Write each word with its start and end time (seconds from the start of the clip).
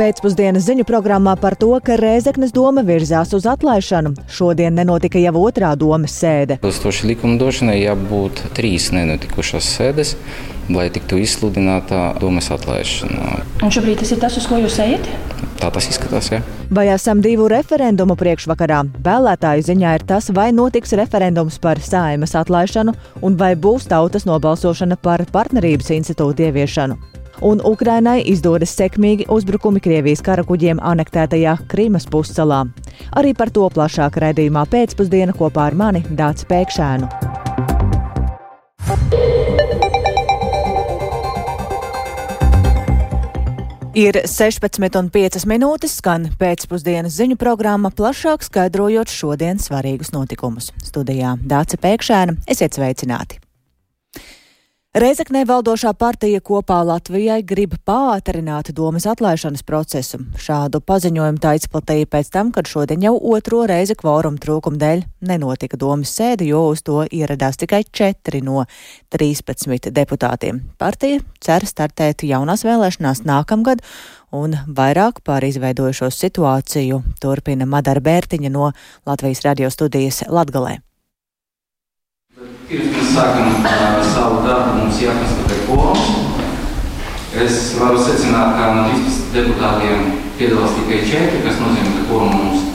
Pēcpusdienas 0.00 0.64
ziņu 0.64 0.86
programmā 0.88 1.34
par 1.36 1.58
to, 1.60 1.74
ka 1.84 1.98
Rēzeknes 2.00 2.54
doma 2.56 2.80
virzās 2.88 3.34
uz 3.36 3.44
atlaišanu. 3.50 4.14
Šodien 4.32 4.72
nenotika 4.72 5.20
jau 5.20 5.34
otrā 5.42 5.74
domas 5.76 6.14
sēde. 6.16 6.56
Atbilstoši 6.56 7.10
likumdošanai 7.10 7.74
jābūt 7.82 8.40
trīs 8.56 8.86
nenotikušās 8.96 9.68
sēdes, 9.74 10.14
lai 10.72 10.86
tiktu 10.94 11.20
izsludināta 11.20 12.14
domas 12.22 12.48
atlaišana. 12.56 13.42
Un 13.60 13.76
šobrīd 13.76 14.00
tas 14.00 14.14
ir 14.16 14.24
tas, 14.24 14.40
uz 14.40 14.48
ko 14.48 14.62
jūs 14.62 14.80
ejat? 14.80 15.04
Tā 15.60 15.68
tas 15.68 15.90
izskatās. 15.92 16.32
Jā. 16.32 16.40
Vai 16.72 16.88
esam 16.94 17.20
divu 17.20 17.50
referendumu 17.52 18.16
priekšvakarā? 18.16 18.80
Vēlētāju 19.04 19.68
ziņā 19.68 19.94
ir 20.00 20.08
tas, 20.08 20.32
vai 20.32 20.48
notiks 20.56 20.96
referendums 20.96 21.60
par 21.60 21.84
saimas 21.84 22.32
atlaišanu 22.40 22.96
un 23.20 23.36
vai 23.36 23.52
būs 23.52 23.92
tautas 23.92 24.24
nobalsošana 24.24 24.96
par 25.04 25.28
partnerības 25.28 25.92
institūtu 26.00 26.48
ieviešanu 26.48 27.19
un 27.40 27.60
Ukrainai 27.64 28.20
izdodas 28.30 28.74
sekmīgi 28.78 29.28
uzbrukumi 29.32 29.82
Krievijas 29.82 30.22
karakuģiem 30.26 30.80
anektētajā 30.92 31.56
Krīmas 31.70 32.08
pussalā. 32.10 32.64
Arī 33.16 33.34
par 33.36 33.52
to 33.54 33.68
plašāk 33.72 34.20
raidījumā 34.24 34.66
pēcpusdiena 34.70 35.36
kopā 35.36 35.70
ar 35.70 35.78
mani 35.78 36.04
Dācis 36.10 36.48
Pēkšēnu. 36.50 37.10
Ir 44.00 44.14
16,5 44.22 45.44
minūtes, 45.50 45.96
skan 45.98 46.28
pēcpusdienas 46.38 47.16
ziņu 47.18 47.36
programma, 47.40 47.90
plašāk 47.90 48.46
skaidrojot 48.46 49.10
šodienas 49.10 49.66
svarīgus 49.66 50.14
notikumus. 50.14 50.70
Studijā 50.86 51.34
Dāca 51.42 51.80
Pēkšēna, 51.82 52.38
esiet 52.46 52.78
sveicināti! 52.78 53.42
Reizeknē 54.90 55.44
valdošā 55.46 55.92
partija 55.94 56.40
kopā 56.42 56.80
Latvijai 56.82 57.44
grib 57.46 57.76
pātrināt 57.86 58.72
domas 58.74 59.04
atlaišanas 59.06 59.62
procesu. 59.62 60.18
Šādu 60.34 60.80
paziņojumu 60.82 61.38
tā 61.38 61.52
izplatīja 61.60 62.08
pēc 62.10 62.32
tam, 62.34 62.50
kad 62.50 62.66
šodien 62.66 63.06
jau 63.06 63.12
otro 63.30 63.60
reizi 63.70 63.94
kvoruma 63.94 64.42
trūkuma 64.42 64.82
dēļ 64.82 65.04
nenotika 65.30 65.78
domas 65.78 66.10
sēde, 66.18 66.48
jo 66.50 66.64
uz 66.72 66.82
to 66.82 67.04
ieradās 67.06 67.62
tikai 67.62 67.84
četri 67.86 68.42
no 68.42 68.66
13 69.14 69.94
deputātiem. 69.94 70.58
Partija 70.74 71.22
cer 71.38 71.70
startēt 71.70 72.26
jaunās 72.26 72.66
vēlēšanās 72.66 73.22
nākamgad, 73.30 73.86
un 74.34 74.58
vairāk 74.66 75.22
par 75.22 75.46
izveidojušo 75.46 76.10
situāciju 76.18 77.04
turpina 77.22 77.62
Madara 77.62 78.02
Bērtiņa 78.02 78.56
no 78.58 78.72
Latvijas 79.06 79.46
radio 79.46 79.70
studijas 79.70 80.24
Latgalē. 80.26 80.80
Pirms 82.70 82.92
mēs 82.94 83.08
sākam 83.16 83.48
uh, 83.66 83.96
savu 84.06 84.44
darbu, 84.44 84.76
mums 84.78 84.98
jākonstatē 85.02 85.56
kvorums. 85.64 86.04
Es 87.42 87.56
varu 87.80 87.98
secināt, 87.98 88.52
ka 88.54 88.68
no 88.76 88.84
13 88.92 89.32
deputātiem 89.34 90.04
piedalās 90.38 90.76
tikai 90.76 91.00
4, 91.08 91.40
kas 91.48 91.58
nozīmē, 91.58 91.96
ka 91.96 92.04
kvoruma 92.06 92.38
mums 92.44 92.68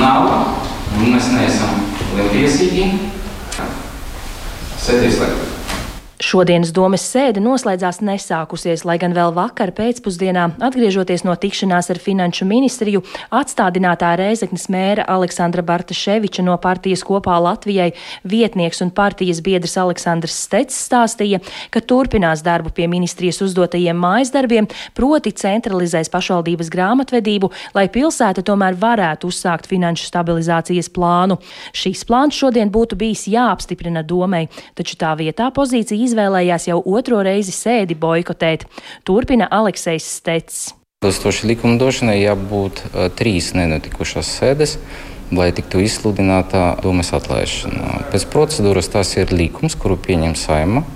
nav, 0.00 0.30
un 0.96 1.12
mēs 1.12 1.28
neesam 1.34 1.84
lietiesīgi. 2.16 2.88
Sēdīs 4.86 5.20
laikā. 5.20 5.55
Šodienas 6.16 6.70
domas 6.72 7.02
sēde 7.04 7.42
noslēdzās 7.44 7.98
nesākusies, 8.00 8.86
lai 8.88 8.94
gan 8.96 9.12
vēl 9.12 9.34
vakar 9.36 9.68
pēcpusdienā, 9.76 10.46
atgriežoties 10.64 11.26
no 11.28 11.34
tikšanās 11.36 11.90
ar 11.92 11.98
finanšu 12.00 12.46
ministriju, 12.48 13.02
atstādinātā 13.36 14.14
Rēzeknes 14.16 14.64
mēra 14.72 15.04
Aleksandra 15.12 15.60
Bartaševiča 15.66 16.40
no 16.46 16.54
partijas 16.62 17.02
kopā 17.04 17.34
Latvijai 17.44 17.90
vietnieks 18.24 18.80
un 18.80 18.94
partijas 18.96 19.42
biedrs 19.44 19.76
Aleksandrs 19.82 20.38
Stets 20.46 20.78
stāstīja, 20.86 21.42
ka 21.68 21.82
turpinās 21.84 22.40
darbu 22.46 22.72
pie 22.72 22.88
ministrijas 22.88 23.42
uzdotajiem 23.44 24.00
mājas 24.00 24.32
darbiem, 24.32 24.70
proti 24.96 25.34
centralizēs 25.36 26.08
pašvaldības 26.08 26.72
grāmatvedību, 26.72 27.52
lai 27.76 27.90
pilsēta 27.92 28.40
tomēr 28.40 28.80
varētu 28.80 29.28
uzsākt 29.28 29.68
finanšu 29.68 30.08
stabilizācijas 30.08 30.88
plānu. 30.96 31.36
Šīs 31.76 32.08
plāns 32.08 32.40
šodien 32.40 32.72
būtu 32.72 32.96
bijis 32.96 33.28
jāapstiprina 33.36 34.00
domai, 34.00 34.46
taču 34.72 34.96
tā 34.96 35.12
vietā 35.20 35.52
pozīcija 35.52 36.06
izvēlējās 36.16 36.70
jau 36.70 36.80
otro 36.80 37.20
reizi 37.22 37.52
sēdi 37.52 37.94
boikotēt. 37.94 38.64
Turpina 39.04 39.48
Aleksis 39.50 40.06
Stets. 40.18 40.72
Atbilstoši 41.02 41.50
likumdošanai 41.52 42.16
jābūt 42.22 42.80
trīs 43.18 43.52
nenotikušās 43.54 44.30
sēdes, 44.38 44.78
lai 45.30 45.50
tiktu 45.52 45.82
izsludināta 45.84 46.78
domas 46.80 47.12
atlaišana. 47.12 48.06
Pēc 48.12 48.24
procedūras 48.32 48.88
tas 48.88 49.12
ir 49.18 49.34
likums, 49.34 49.76
kuru 49.76 49.98
pieņem 50.00 50.34
saima. 50.40 50.86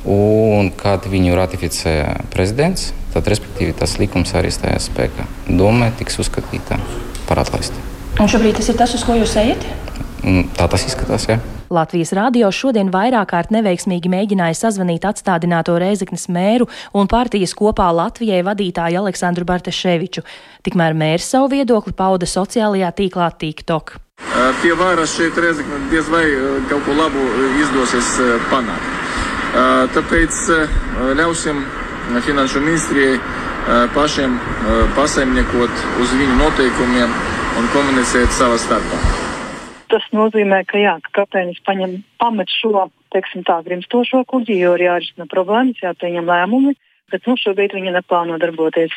Un, 0.00 0.72
kad 0.74 1.04
viņu 1.06 1.36
ratificē 1.36 1.94
prezidents, 2.32 2.90
tad 3.14 3.28
respektīvi 3.30 3.76
tas 3.76 3.98
likums 4.00 4.32
arī 4.34 4.50
stājās 4.50 4.88
spēkā. 4.88 5.28
Doma 5.46 5.92
tiks 6.00 6.18
uzskatīta 6.24 6.80
par 7.28 7.44
atlaistu. 7.44 7.76
Un 8.18 8.28
šobrīd 8.32 8.58
tas 8.58 8.72
ir 8.72 8.80
tas, 8.80 8.96
uz 8.96 9.06
ko 9.06 9.14
jūs 9.20 9.36
ejat? 9.38 9.62
Tā 10.56 10.66
tas 10.72 10.88
izskatās. 10.88 11.28
Jā. 11.28 11.38
Latvijas 11.70 12.10
radio 12.18 12.48
šodien 12.50 12.88
vairāk 12.90 13.28
kārt 13.30 13.52
neveiksmīgi 13.54 14.10
mēģināja 14.10 14.56
sazvanīt 14.58 15.04
atstādināto 15.06 15.76
Reizeknas 15.78 16.24
mēru 16.26 16.66
un 16.98 17.06
partijas 17.06 17.54
kopā 17.54 17.86
Latvijai 17.94 18.40
vadītāju 18.42 18.98
Aleksandru 19.04 19.46
Bartaševiču. 19.46 20.24
Tikmēr 20.66 20.98
mērs 20.98 21.28
savu 21.30 21.52
viedokli 21.54 21.94
pauda 21.94 22.26
sociālajā 22.26 22.90
tīklā 22.98 23.30
TikTok. 23.38 23.94
Pie 24.64 24.74
varas 24.82 25.14
šeit 25.14 25.38
Reizekne 25.38 25.78
diez 25.94 26.10
vai 26.10 26.24
kaut 26.72 26.82
ko 26.88 26.98
labu 26.98 27.22
izdosies 27.62 28.12
panākt. 28.50 28.90
Tāpēc 29.94 30.42
ļausim 31.22 31.64
finanšu 32.26 32.66
ministrijai 32.66 33.16
pašiem 33.94 34.38
pasaimniekot 34.98 35.88
uz 36.02 36.18
viņu 36.18 36.38
noteikumiem 36.42 37.18
un 37.62 37.74
komunicēt 37.78 38.34
savā 38.34 38.58
starpā 38.58 39.29
tas 39.92 40.06
nozīmē, 40.14 40.62
ka, 40.70 40.78
jā, 40.80 40.96
ka 41.04 41.20
kapteinis 41.22 41.60
paņem, 41.66 42.00
pamet 42.22 42.52
šo, 42.52 42.88
teiksim 43.14 43.44
tā, 43.46 43.60
grimstošo 43.66 44.24
kuģi, 44.30 44.58
jo 44.62 44.74
ir 44.78 44.86
jārisina 44.86 45.28
problēmas, 45.30 45.82
jāpieņem 45.82 46.30
lēmumi, 46.30 46.74
bet 47.12 47.26
nu 47.26 47.36
šobrīd 47.40 47.76
viņi 47.76 47.94
neplāno 47.98 48.38
darboties. 48.42 48.94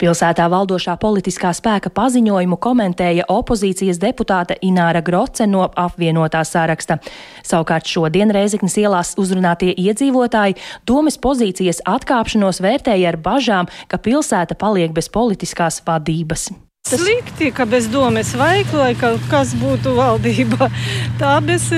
Pilsētā 0.00 0.46
valdošā 0.48 0.94
politiskā 1.00 1.50
spēka 1.56 1.90
paziņojumu 1.92 2.56
komentēja 2.62 3.26
opozīcijas 3.32 3.98
deputāte 4.00 4.56
Ināra 4.64 5.02
Groce 5.04 5.44
no 5.50 5.66
apvienotā 5.68 6.40
saraksta. 6.46 6.96
Savukārt 7.44 7.90
šodien 7.90 8.32
Reizeknas 8.32 8.78
ielās 8.80 9.12
uzrunātie 9.20 9.74
iedzīvotāji 9.74 10.56
domas 10.88 11.20
pozīcijas 11.20 11.82
atkāpšanos 11.84 12.62
vērtēja 12.64 13.12
ar 13.12 13.20
bažām, 13.20 13.70
ka 13.92 14.00
pilsēta 14.00 14.56
paliek 14.56 14.96
bez 14.96 15.12
politiskās 15.12 15.82
vadības. 15.84 16.48
Slikti, 16.90 17.52
ka 17.54 17.64
bez 17.70 17.86
domas 17.88 18.32
vajag, 18.34 18.72
lai 18.74 18.94
kas 19.30 19.52
būtu 19.54 19.92
valdībā. 19.94 20.66
Tā 21.20 21.36
bez, 21.44 21.68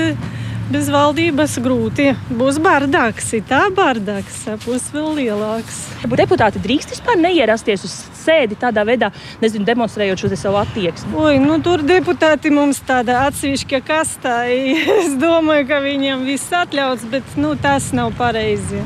bez 0.73 0.89
valdības 0.89 1.59
grūti. 1.61 2.07
Būs 2.33 2.57
bardāks, 2.63 3.27
tā 3.45 3.67
bardāks, 3.77 4.39
būs 4.63 4.87
vēl 4.95 5.11
lielāks. 5.19 5.83
Deputāti 6.09 6.63
drīkst 6.63 6.95
vispār 6.95 7.21
neierasties 7.21 7.85
uz 7.85 7.93
sēdi 8.23 8.57
tādā 8.57 8.87
veidā, 8.89 9.11
nezinu, 9.43 9.67
demonstrējot 9.69 10.23
šo 10.23 10.33
savu 10.33 10.61
attieksmi. 10.63 11.13
Oi, 11.13 11.37
nu, 11.43 11.59
tur 11.61 11.85
deputāti 11.85 12.49
mums 12.49 12.81
tāda 12.81 13.27
atsevišķa 13.27 13.83
kastā. 13.85 14.39
Es 15.03 15.13
domāju, 15.21 15.69
ka 15.69 15.83
viņiem 15.85 16.25
viss 16.25 16.49
atļauts, 16.57 17.05
bet 17.13 17.37
nu, 17.37 17.53
tas 17.61 17.91
nav 17.93 18.15
pareizi. 18.17 18.81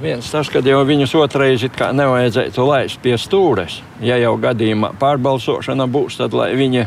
Viens 0.00 0.30
tas, 0.32 0.48
ka 0.48 0.62
jau 0.64 0.80
viņus 0.88 1.12
otrreiz 1.20 1.66
nevajadzētu 1.92 2.64
laist 2.64 3.00
pie 3.04 3.18
stūres. 3.20 3.82
Ja 4.00 4.16
jau 4.16 4.32
gadījumā 4.40 4.94
pārbalsošana 5.00 5.84
būs, 5.90 6.16
tad 6.22 6.32
lai 6.32 6.54
viņi 6.56 6.86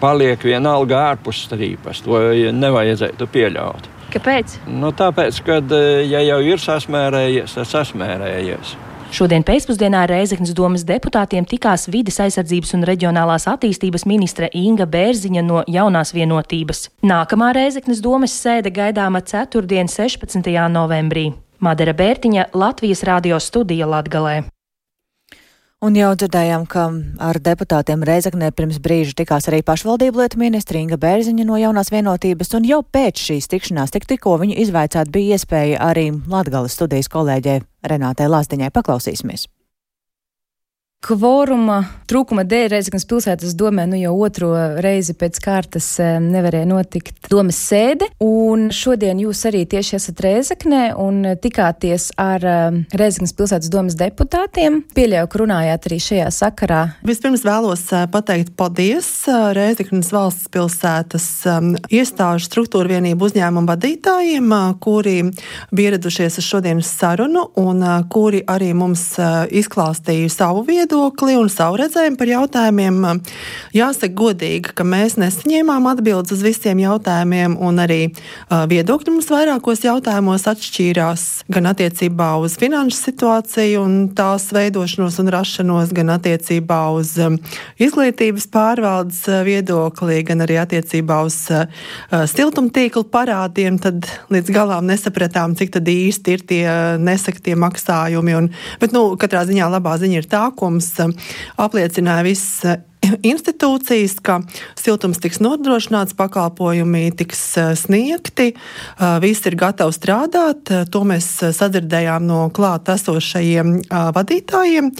paliek 0.00 0.40
vienalga 0.44 1.02
ārpus 1.10 1.44
strīpas. 1.44 2.00
To 2.06 2.20
nevajadzētu 2.56 3.28
pieļaut. 3.34 3.88
Kāpēc? 4.14 4.60
Nu, 4.72 4.94
tāpēc, 4.96 5.42
ka 5.44 5.60
ja 6.08 6.22
jau 6.24 6.38
ir 6.40 6.62
sasmērējies, 6.62 7.58
tad 7.58 7.68
sasmērējies. 7.68 8.76
Šodien 9.12 9.44
pēcpusdienā 9.44 10.02
Reizeknas 10.08 10.52
domas 10.56 10.82
deputātiem 10.88 11.46
tikās 11.48 11.86
vides 11.88 12.18
aizsardzības 12.20 12.74
un 12.76 12.84
reģionālās 12.88 13.46
attīstības 13.48 14.04
ministre 14.08 14.50
Inga 14.52 14.84
Bērziņa 14.88 15.44
no 15.44 15.62
jaunās 15.68 16.12
vienotības. 16.16 16.90
Nākamā 17.08 17.54
Reizeknas 17.56 18.04
domas 18.04 18.36
sēde 18.36 18.72
gaidāma 18.72 19.24
ceturtdien, 19.24 19.88
16. 19.88 20.52
novembrī. 20.72 21.30
Madara 21.58 21.92
Bērtiņa, 21.92 22.52
Latvijas 22.54 23.02
radio 23.02 23.40
studija 23.42 23.86
Latgalē. 23.90 24.44
Un 25.78 25.94
jau 25.94 26.10
dzirdējām, 26.18 26.64
ka 26.66 26.88
ar 27.22 27.38
deputātiem 27.38 28.02
Reizeknē 28.06 28.48
pirms 28.50 28.80
brīža 28.82 29.14
tikās 29.20 29.46
arī 29.50 29.60
pašvaldību 29.66 30.22
lietu 30.22 30.40
ministra 30.42 30.78
Inga 30.78 30.98
Bērziņa 30.98 31.46
no 31.46 31.58
jaunās 31.58 31.92
vienotības, 31.94 32.50
un 32.58 32.66
jau 32.66 32.80
pēc 32.82 33.22
šīs 33.28 33.50
tikšanās 33.50 33.94
tik 33.94 34.08
tikko 34.10 34.34
viņu 34.42 34.58
izvaicāt 34.64 35.10
bija 35.14 35.38
iespēja 35.38 35.78
arī 35.90 36.08
Latgales 36.30 36.74
studijas 36.74 37.10
kolēģē 37.14 37.60
Renātei 37.90 38.26
Lāsdiņai 38.26 38.74
paklausīsimies. 38.74 39.46
Kvoruma 40.98 41.84
trūkuma 42.10 42.42
dēļ 42.42 42.72
Reizeknas 42.72 43.04
pilsētas 43.06 43.52
domē 43.54 43.84
nu 43.86 44.00
jau 44.00 44.16
otro 44.18 44.48
reizi 44.82 45.14
pēc 45.14 45.36
kārtas 45.44 45.86
eh, 46.02 46.16
nevarēja 46.18 46.66
notikt 46.66 47.28
domas 47.30 47.60
sēde, 47.68 48.08
un 48.24 48.66
šodien 48.74 49.20
jūs 49.22 49.44
arī 49.46 49.60
tieši 49.70 49.94
esat 49.94 50.22
Reizeknē 50.24 50.80
un 50.98 51.20
tikāties 51.38 52.08
ar 52.18 52.42
eh, 52.42 52.80
Reizeknas 52.98 53.34
pilsētas 53.38 53.70
domas 53.70 53.94
deputātiem. 54.00 54.80
Pieļauju, 54.96 55.28
ka 55.30 55.40
runājāt 55.44 55.86
arī 55.86 56.00
šajā 56.02 56.32
sakarā. 56.34 56.80
Vispirms 57.06 57.46
vēlos 57.46 57.86
eh, 57.94 58.08
pateikt 58.10 58.56
paldies 58.58 59.12
Reizeknas 59.54 60.10
valsts 60.10 60.50
pilsētas 60.50 61.28
iestāžu 61.94 62.48
struktūra 62.48 62.96
vienību 62.96 63.30
uzņēmumu 63.30 63.70
vadītājiem, 63.70 64.50
kuri 64.82 65.16
bija 65.70 65.94
ieradušies 65.94 66.42
uz 66.42 66.50
šodienas 66.50 66.90
sarunu 66.98 67.46
un 67.62 67.86
kuri 68.10 68.42
arī 68.50 68.74
mums 68.74 69.12
izklāstīja 69.62 70.34
savu 70.34 70.66
vietu 70.66 70.87
viedokli 70.88 71.36
un 71.36 71.50
savu 71.52 71.76
redzējumu 71.82 72.16
par 72.16 72.28
jautājumiem. 72.30 73.02
Jāsaka 73.76 74.14
godīgi, 74.16 74.72
ka 74.72 74.84
mēs 74.88 75.18
nesaņēmām 75.20 75.84
atbildes 75.90 76.32
uz 76.32 76.40
visiem 76.42 76.80
jautājumiem, 76.80 77.58
un 77.60 77.80
arī 77.82 77.98
viedokļi 78.48 79.12
mums 79.12 79.28
vairākos 79.28 79.84
jautājumos 79.84 80.46
atšķīrās 80.48 81.24
gan 81.52 81.68
attiecībā 81.68 82.30
uz 82.40 82.56
finanšu 82.60 82.96
situāciju 83.02 83.82
un 83.84 83.98
tās 84.16 84.48
veidošanos 84.54 85.18
un 85.20 85.28
rašanos, 85.34 85.92
gan 85.92 86.14
attiecībā 86.16 86.80
uz 86.96 87.12
izglītības 87.76 88.48
pārvaldes 88.48 89.26
viedokli, 89.44 90.22
gan 90.24 90.46
arī 90.46 90.56
attiecībā 90.62 91.20
uz 91.28 91.36
siltumtīklu 92.32 93.04
parādiem. 93.12 93.76
Tad 93.76 94.08
līdz 94.32 94.54
galam 94.56 94.88
nesapratām, 94.88 95.58
cik 95.58 95.76
īsti 95.78 96.32
ir 96.32 96.48
tie 96.48 96.64
nesaktie 96.96 97.58
maksājumi. 97.60 98.40
Un, 98.40 98.50
bet, 98.80 98.96
nu, 98.96 99.04
katrā 99.20 99.44
ziņā 99.48 99.68
labā 99.76 99.98
ziņa 100.00 100.22
ir 100.22 100.32
tā, 100.32 100.46
ko 100.56 100.77
mums 100.78 100.94
eh, 101.02 101.10
apliecināja 101.60 102.26
viss 102.26 102.64
eh, 102.64 102.78
institūcijas, 103.22 104.18
ka 104.24 104.40
siltums 104.78 105.20
tiks 105.22 105.40
nodrošināts, 105.42 106.16
pakalpojumi 106.18 107.08
tiks 107.18 107.42
eh, 107.58 107.72
sniegti, 107.78 108.52
viss 109.22 109.46
ir 109.48 109.56
gatavs 109.58 109.98
strādāt. 109.98 110.70
To 110.92 111.02
mēs 111.08 111.26
sadzirdējām 111.56 112.26
no 112.28 112.40
klāt 112.54 112.88
esošajiem 112.92 113.74
vadītājiem. 114.14 114.90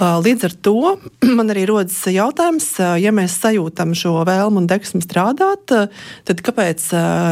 Līdz 0.00 0.46
ar 0.48 0.56
to 0.66 0.76
man 1.38 1.52
arī 1.52 1.66
rodas 1.68 1.98
jautājums, 2.10 2.68
ja 3.00 3.12
mēs 3.14 3.38
sajūtam 3.42 3.94
šo 3.96 4.18
vēlmu 4.28 4.62
un 4.62 4.68
deksmu 4.70 5.02
strādāt, 5.04 5.72
tad 6.28 6.42
kāpēc 6.46 6.88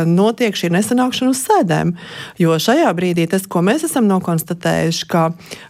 notiek 0.08 0.56
šī 0.58 0.72
nesanākšana 0.74 1.34
uz 1.34 1.42
sēdēm? 1.46 1.94
Jo 2.40 2.58
šajā 2.60 2.90
brīdī 2.96 3.26
tas, 3.30 3.46
ko 3.50 3.62
mēs 3.64 3.86
esam 3.88 4.08
nokonstatējuši, 4.10 5.08
ka 5.10 5.26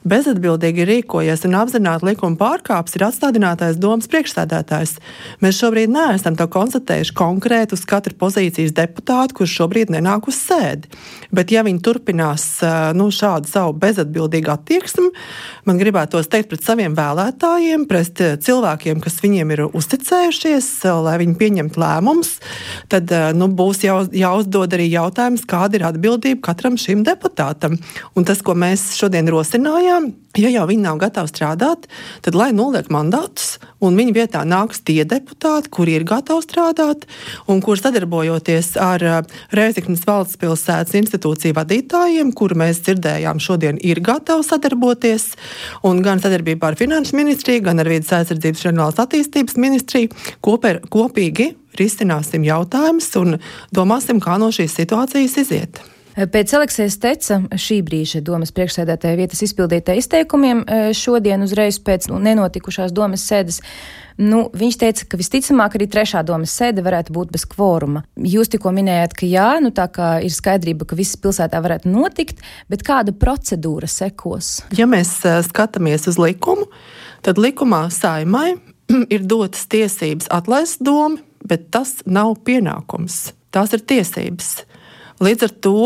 bezatbildīgi 0.08 0.88
rīkojies 0.88 1.46
un 1.48 1.58
apzināti 1.60 2.10
likuma 2.10 2.38
pārkāps, 2.40 2.96
ir 2.96 3.06
atstādinātais 3.08 3.78
domas 3.80 4.08
priekšsēdētājs. 4.44 4.98
Mēs 5.42 5.58
šobrīd 5.58 5.92
neesam 5.92 6.36
to 6.36 6.46
konstatējuši 6.48 7.14
konkrēti 7.16 7.74
uz 7.74 7.84
katru 7.84 8.14
pozīcijas 8.18 8.74
deputātu, 8.74 9.34
kurš 9.40 9.56
šobrīd 9.60 9.90
nenāk 9.90 10.28
uz 10.28 10.36
sēdi. 10.36 10.88
Bet, 11.32 11.50
ja 11.50 11.64
viņi 11.64 11.82
turpinās 11.82 12.62
nu, 12.94 13.10
šādu 13.10 13.48
savu 13.48 13.74
bezatbildīgu 13.78 14.50
attieksmi, 14.52 15.10
man 15.66 15.78
gribētos 15.80 16.28
teikt 16.28 16.50
pret 16.52 16.64
saviem 16.64 16.94
vēlētājiem, 16.94 17.86
pret 17.88 18.20
cilvēkiem, 18.44 19.00
kas 19.02 19.20
viņiem 19.22 19.54
ir 19.54 19.64
uzticējušies, 19.70 20.70
lai 21.04 21.18
viņi 21.22 21.38
pieņemtu 21.40 21.80
lēmumus, 21.80 22.36
tad 22.92 23.10
nu, 23.36 23.48
būs 23.48 23.84
jau, 23.86 24.02
jāuzdod 24.12 24.76
arī 24.76 24.90
jautājums, 24.92 25.46
kāda 25.48 25.80
ir 25.80 25.88
atbildība 25.90 26.50
katram 26.50 26.78
šim 26.80 27.04
deputātam. 27.06 27.78
Un 28.14 28.28
tas, 28.28 28.44
ko 28.44 28.56
mēs 28.58 28.92
šodien 28.98 29.28
rosinājām, 29.32 30.12
Ja 30.34 30.50
jau 30.50 30.64
viņi 30.66 30.82
nav 30.82 30.98
gatavi 30.98 31.30
strādāt, 31.30 31.86
tad 32.24 32.34
lai 32.34 32.48
noliek 32.54 32.88
mandātus, 32.90 33.60
un 33.84 33.98
viņa 33.98 34.14
vietā 34.16 34.42
nāks 34.48 34.82
tie 34.86 35.02
deputāti, 35.08 35.70
kuri 35.74 35.98
ir 35.98 36.06
gatavi 36.08 36.44
strādāt, 36.44 37.06
un 37.50 37.62
kurš 37.64 37.84
sadarbojoties 37.86 38.74
ar 38.80 39.04
uh, 39.04 39.16
Reizeknas 39.54 40.04
valsts 40.08 40.40
pilsētas 40.40 40.96
institūciju 41.00 41.56
vadītājiem, 41.58 42.32
kuru 42.36 42.58
mēs 42.64 42.82
dzirdējām 42.86 43.42
šodien, 43.42 43.80
ir 43.84 44.02
gatavi 44.04 44.46
sadarboties, 44.46 45.30
un 45.86 46.02
gan 46.04 46.22
sadarbībā 46.22 46.72
ar 46.72 46.78
Finanšu 46.80 47.18
ministriju, 47.18 47.66
gan 47.68 47.82
ar 47.82 47.90
Vides 47.92 48.12
aizsardzības 48.14 48.64
reģionālās 48.64 49.02
attīstības 49.04 49.58
ministriju 49.60 50.12
kopē, 50.44 50.78
kopīgi 50.92 51.52
risināsim 51.78 52.46
jautājumus 52.46 53.10
un 53.20 53.38
domāsim, 53.74 54.22
kā 54.22 54.38
no 54.40 54.52
šīs 54.54 54.78
situācijas 54.80 55.42
iziet. 55.44 55.82
Pēc 56.14 56.52
Aleksējas 56.54 56.96
Teca 57.02 57.36
šī 57.58 57.80
brīža 57.82 58.20
domas 58.22 58.52
priekšsēdētāja 58.54 59.18
vietas 59.18 59.40
izpildītā 59.42 59.96
izteikumiem 59.98 60.60
e, 60.62 60.76
šodien 60.94 61.42
uzreiz 61.42 61.80
pēc 61.82 62.06
nenotikušās 62.06 62.92
domas 62.94 63.24
sēdes. 63.26 63.58
Nu, 64.22 64.44
viņš 64.54 64.76
teica, 64.78 65.08
ka 65.10 65.18
visticamāk 65.18 65.74
arī 65.74 65.88
trešā 65.90 66.22
domas 66.22 66.54
sēde 66.54 66.84
varētu 66.86 67.10
būt 67.16 67.32
bez 67.34 67.42
kvoruma. 67.50 68.04
Jūs 68.14 68.52
tikko 68.52 68.70
minējāt, 68.76 69.16
ka 69.18 69.26
jā, 69.26 69.48
nu 69.64 69.72
tā 69.74 69.88
kā 69.90 70.10
ir 70.22 70.30
skaidrība, 70.30 70.86
ka 70.86 70.98
viss 70.98 71.18
pilsētā 71.18 71.58
varētu 71.64 71.90
notikt, 71.90 72.44
bet 72.70 72.86
kāda 72.86 73.10
procedūra 73.10 73.90
sekos? 73.90 74.60
Ja 74.78 74.86
mēs 74.86 75.16
e, 75.26 75.40
skatāmies 75.48 76.06
uz 76.12 76.20
likumu, 76.22 76.68
tad 77.26 77.42
likumā 77.42 77.88
saimai 77.90 78.52
ir 79.14 79.26
dotas 79.26 79.66
tiesības 79.66 80.30
atlaist 80.30 80.78
domu, 80.86 81.18
bet 81.42 81.72
tas 81.74 81.96
nav 82.06 82.36
pienākums. 82.46 83.32
Tās 83.50 83.74
ir 83.74 83.82
tiesības. 83.82 84.60
Līdz 85.22 85.44
ar 85.46 85.52
to 85.62 85.80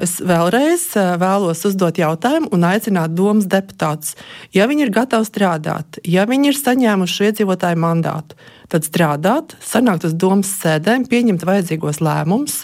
es 0.00 0.14
vēlreiz 0.24 0.86
vēlos 1.20 1.60
uzdot 1.68 1.98
jautājumu 2.00 2.48
un 2.56 2.64
aicināt 2.64 3.12
domas 3.12 3.44
deputātus. 3.50 4.14
Ja 4.56 4.64
viņi 4.70 4.86
ir 4.86 4.92
gatavi 4.94 5.28
strādāt, 5.28 6.00
ja 6.08 6.24
viņi 6.28 6.52
ir 6.52 6.56
saņēmuši 6.56 7.28
iedzīvotāju 7.28 7.80
mandātu, 7.84 8.38
tad 8.72 8.88
strādāt, 8.88 9.52
sanākt 9.60 10.08
uz 10.08 10.16
domas 10.16 10.54
sēdēm, 10.62 11.04
pieņemt 11.04 11.44
vajadzīgos 11.44 12.00
lēmumus, 12.00 12.62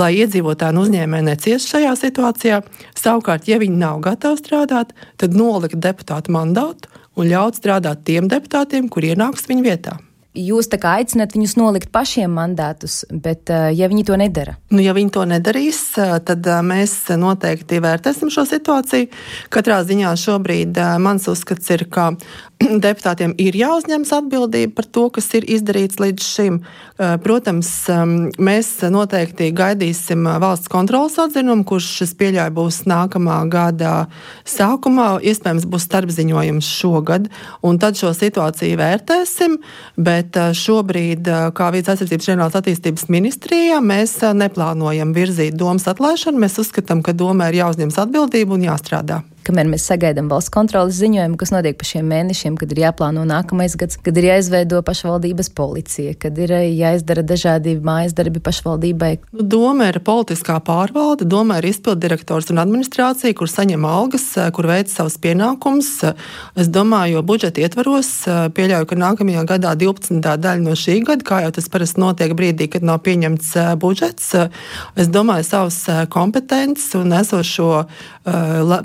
lai 0.00 0.14
iedzīvotāji 0.24 0.76
un 0.76 0.82
uzņēmēji 0.86 1.28
neciest 1.28 1.74
šajā 1.74 1.92
situācijā. 2.06 2.62
Savukārt, 2.96 3.50
ja 3.52 3.60
viņi 3.60 3.82
nav 3.84 4.00
gatavi 4.08 4.40
strādāt, 4.40 4.96
tad 5.20 5.36
nolikt 5.36 5.76
deputātu 5.76 6.32
mandātu 6.32 6.88
un 7.20 7.28
ļaut 7.28 7.60
strādāt 7.60 8.06
tiem 8.08 8.32
deputātiem, 8.32 8.88
kur 8.88 9.04
ienāks 9.04 9.44
viņu 9.50 9.68
vietā. 9.68 10.00
Jūs 10.30 10.68
tā 10.70 10.78
kā 10.78 10.92
aicināt 11.00 11.32
viņus 11.34 11.56
nolikt 11.58 11.88
pašiem 11.90 12.30
mandātus, 12.38 13.00
bet 13.10 13.50
uh, 13.50 13.66
ja 13.74 13.88
viņi 13.90 14.04
to 14.06 14.18
nedara? 14.20 14.54
Nu, 14.70 14.78
ja 14.78 14.94
viņi 14.94 15.10
to 15.16 15.24
nedarīs, 15.26 15.80
uh, 15.98 16.20
tad 16.22 16.46
uh, 16.46 16.60
mēs 16.62 16.94
noteikti 17.18 17.80
vērtēsim 17.82 18.30
šo 18.30 18.44
situāciju. 18.46 19.08
Katrā 19.50 19.80
ziņā 19.88 20.12
šobrīd 20.22 20.78
mans 21.02 21.26
uzskats 21.32 21.74
ir, 21.74 21.88
ka 21.90 22.12
deputātiem 22.84 23.32
ir 23.40 23.56
jāuzņemas 23.56 24.12
atbildība 24.18 24.74
par 24.76 24.86
to, 24.92 25.06
kas 25.14 25.28
ir 25.38 25.46
izdarīts 25.48 26.00
līdz 26.00 26.26
šim. 26.26 26.58
Protams, 27.24 27.70
mēs 28.36 28.68
noteikti 28.92 29.48
gaidīsim 29.56 30.26
valsts 30.42 30.68
kontrolas 30.68 31.16
atzinumu, 31.22 31.64
kurš, 31.68 31.88
es 32.04 32.12
pieļauju, 32.20 32.54
būs 32.58 32.82
nākamā 32.90 33.38
gada 33.52 33.94
sākumā. 34.48 35.08
Iespējams, 35.24 35.64
būs 35.70 35.88
starpziņojums 35.88 36.70
šogad, 36.80 37.30
un 37.64 37.80
tad 37.80 37.96
šo 38.00 38.12
situāciju 38.16 38.80
vērtēsim. 38.82 39.56
Bet 39.96 40.36
šobrīd, 40.36 41.32
kā 41.56 41.72
Vīdes 41.72 41.94
aizsardzības 41.94 42.28
ģenerālās 42.28 42.60
attīstības 42.60 43.08
ministrijā, 43.12 43.80
mēs 43.80 44.18
neplānojam 44.36 45.16
virzīt 45.16 45.56
domas 45.56 45.88
atlaišanu. 45.90 46.44
Mēs 46.44 46.60
uzskatām, 46.60 47.00
ka 47.06 47.16
domē 47.16 47.48
ir 47.50 47.62
jāuzņemas 47.64 48.02
atbildība 48.04 48.58
un 48.58 48.68
jāstrādā 48.68 49.22
kamēr 49.46 49.68
mēs 49.70 49.86
sagaidām 49.88 50.28
valsts 50.30 50.52
kontrolas 50.52 50.98
ziņojumu, 51.00 51.38
kas 51.40 51.52
notiek 51.54 51.78
pa 51.78 51.86
šiem 51.86 52.08
mēnešiem, 52.10 52.56
kad 52.60 52.72
ir 52.74 52.82
jāplāno 52.84 53.24
nākamais 53.28 53.76
gads, 53.80 53.98
kad 54.04 54.16
ir 54.20 54.28
jāizveido 54.28 54.80
pašvaldības 54.86 55.50
policija, 55.56 56.14
kad 56.20 56.38
ir 56.38 56.52
eh, 56.56 56.66
jāizdara 56.76 57.24
dažādi 57.26 57.76
mājas 57.84 58.14
darbi 58.16 58.42
pašvaldībai. 58.44 59.12
Nu, 59.36 59.46
doma 59.54 59.88
ir 59.90 60.00
politiskā 60.04 60.58
pārvalde, 60.64 61.28
doma 61.28 61.60
ir 61.60 61.70
izpildirektors 61.70 62.50
un 62.52 62.62
administrācija, 62.62 63.36
kur 63.38 63.50
saņem 63.50 63.86
algas, 63.88 64.26
eh, 64.36 64.50
kur 64.56 64.68
veic 64.70 64.92
savus 64.92 65.18
pienākumus. 65.22 65.90
Es 66.60 66.70
domāju, 66.72 67.24
budžeta 67.26 67.64
ietvaros 67.64 68.12
eh, 68.28 68.42
pieļauju, 68.56 68.90
ka 68.90 69.00
nākamajā 69.04 69.46
gadā 69.54 69.74
12. 69.80 70.20
daļa 70.20 70.64
no 70.66 70.76
šī 70.78 71.00
gada, 71.08 71.26
kā 71.26 71.42
jau 71.46 71.54
tas 71.56 71.70
parasti 71.72 72.02
notiek 72.02 72.36
brīdī, 72.36 72.68
kad 72.70 72.84
nav 72.86 73.00
pieņemts 73.06 73.54
budžets, 73.80 74.34
es 75.00 75.08
domāju, 75.12 75.46
savas 75.46 75.78
kompetences 76.12 76.92
un 76.98 77.14
esošo 77.16 77.70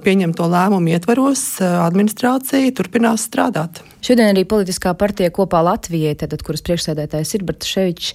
pieņemto 0.05 0.44
lēmumu 0.51 0.93
ietvaros 0.95 1.43
administrācija 1.61 2.73
turpinās 2.77 3.27
strādāt. 3.29 3.83
Šodien 4.05 4.29
arī 4.29 4.43
politiskā 4.45 4.91
partija 4.93 5.31
kopā 5.33 5.63
Latvijai, 5.65 6.13
tātad, 6.19 6.43
kuras 6.45 6.61
priekšsēdētājs 6.67 7.31
ir 7.33 7.43
Bartaševičs, 7.47 8.11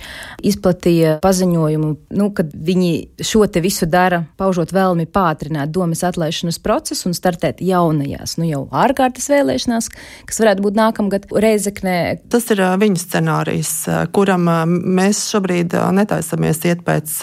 izplatīja 0.47 1.16
paziņojumu, 1.25 1.88
nu, 2.14 2.26
ka 2.37 2.44
viņi 2.47 3.25
šo 3.26 3.42
te 3.50 3.59
visu 3.64 3.88
dara, 3.90 4.20
paužot 4.38 4.70
vēlmi 4.70 5.09
pātrināt 5.11 5.73
domas 5.75 6.04
atlaišanas 6.06 6.61
procesu 6.62 7.09
un 7.11 7.16
startēt 7.18 7.59
jaunajās, 7.66 8.37
nu 8.38 8.47
jau 8.47 8.61
ārkārtas 8.70 9.26
vēlēšanās, 9.32 9.88
kas 10.30 10.38
varētu 10.44 10.64
būt 10.68 10.78
nākamgad 10.78 11.26
Reizeknē. 11.42 11.97
Tas 12.30 12.47
ir 12.54 12.62
viņu 12.85 13.02
scenārijs, 13.02 13.75
kuram 14.14 14.47
mēs 14.70 15.25
šobrīd 15.32 15.75
netaisamies 15.99 16.62
iet 16.70 16.87
pēc 16.87 17.16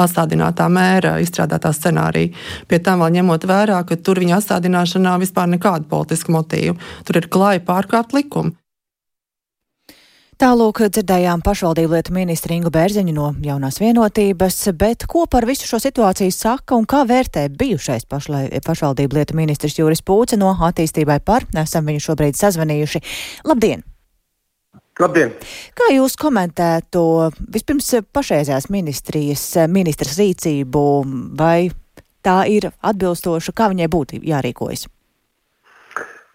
atstādinātā 0.00 0.70
mēra 0.72 1.18
izstrādātā 1.20 1.74
scenārija. 1.76 2.32
Pie 2.72 2.80
tam 2.80 3.04
vēl 3.04 3.18
ņemot 3.20 3.44
vērā, 3.52 3.84
ka 3.84 4.00
tur 4.00 4.24
viņa 4.24 4.40
atstādināšanā 4.40 5.18
vispār 5.20 5.52
nekāda 5.58 5.84
politiska 5.92 6.32
motīva. 6.32 6.78
Tur 7.04 7.20
ir 7.20 7.28
klāja 7.28 7.60
pārkāpuma 7.68 7.97
pārkāpt 7.98 8.14
likumu. 8.14 8.56
Tālūk 10.38 10.84
dzirdējām 10.86 11.40
pašvaldību 11.42 11.96
lietu 11.96 12.12
ministru 12.14 12.54
Ingu 12.54 12.70
Bērziņu 12.70 13.10
no 13.10 13.32
jaunās 13.42 13.80
vienotības, 13.82 14.68
bet 14.78 15.02
ko 15.10 15.24
par 15.26 15.42
visu 15.48 15.66
šo 15.66 15.80
situāciju 15.82 16.30
saka 16.30 16.76
un 16.78 16.84
kā 16.86 17.02
vērtē 17.02 17.48
bijušais 17.50 18.06
pašlai, 18.06 18.44
pašvaldību 18.62 19.18
lietu 19.18 19.34
ministrs 19.34 19.80
Jūris 19.80 20.04
Pūce 20.06 20.38
no 20.38 20.52
attīstībai 20.54 21.18
par, 21.26 21.42
esam 21.58 21.90
viņu 21.90 22.04
šobrīd 22.04 22.38
sazvanījuši. 22.38 23.00
Labdien! 23.50 23.82
Labdien! 25.02 25.34
Kā 25.74 25.90
jūs 25.90 26.14
komentētu 26.18 27.02
vispirms 27.50 27.90
pašreizējās 28.14 28.70
ministrijas 28.70 29.42
ministras 29.66 30.20
rīcību, 30.22 30.84
vai 31.34 31.72
tā 32.22 32.44
ir 32.46 32.70
atbilstoša, 32.78 33.56
kā 33.58 33.72
viņai 33.74 33.90
būtu 33.90 34.22
jārīkojas? 34.22 34.86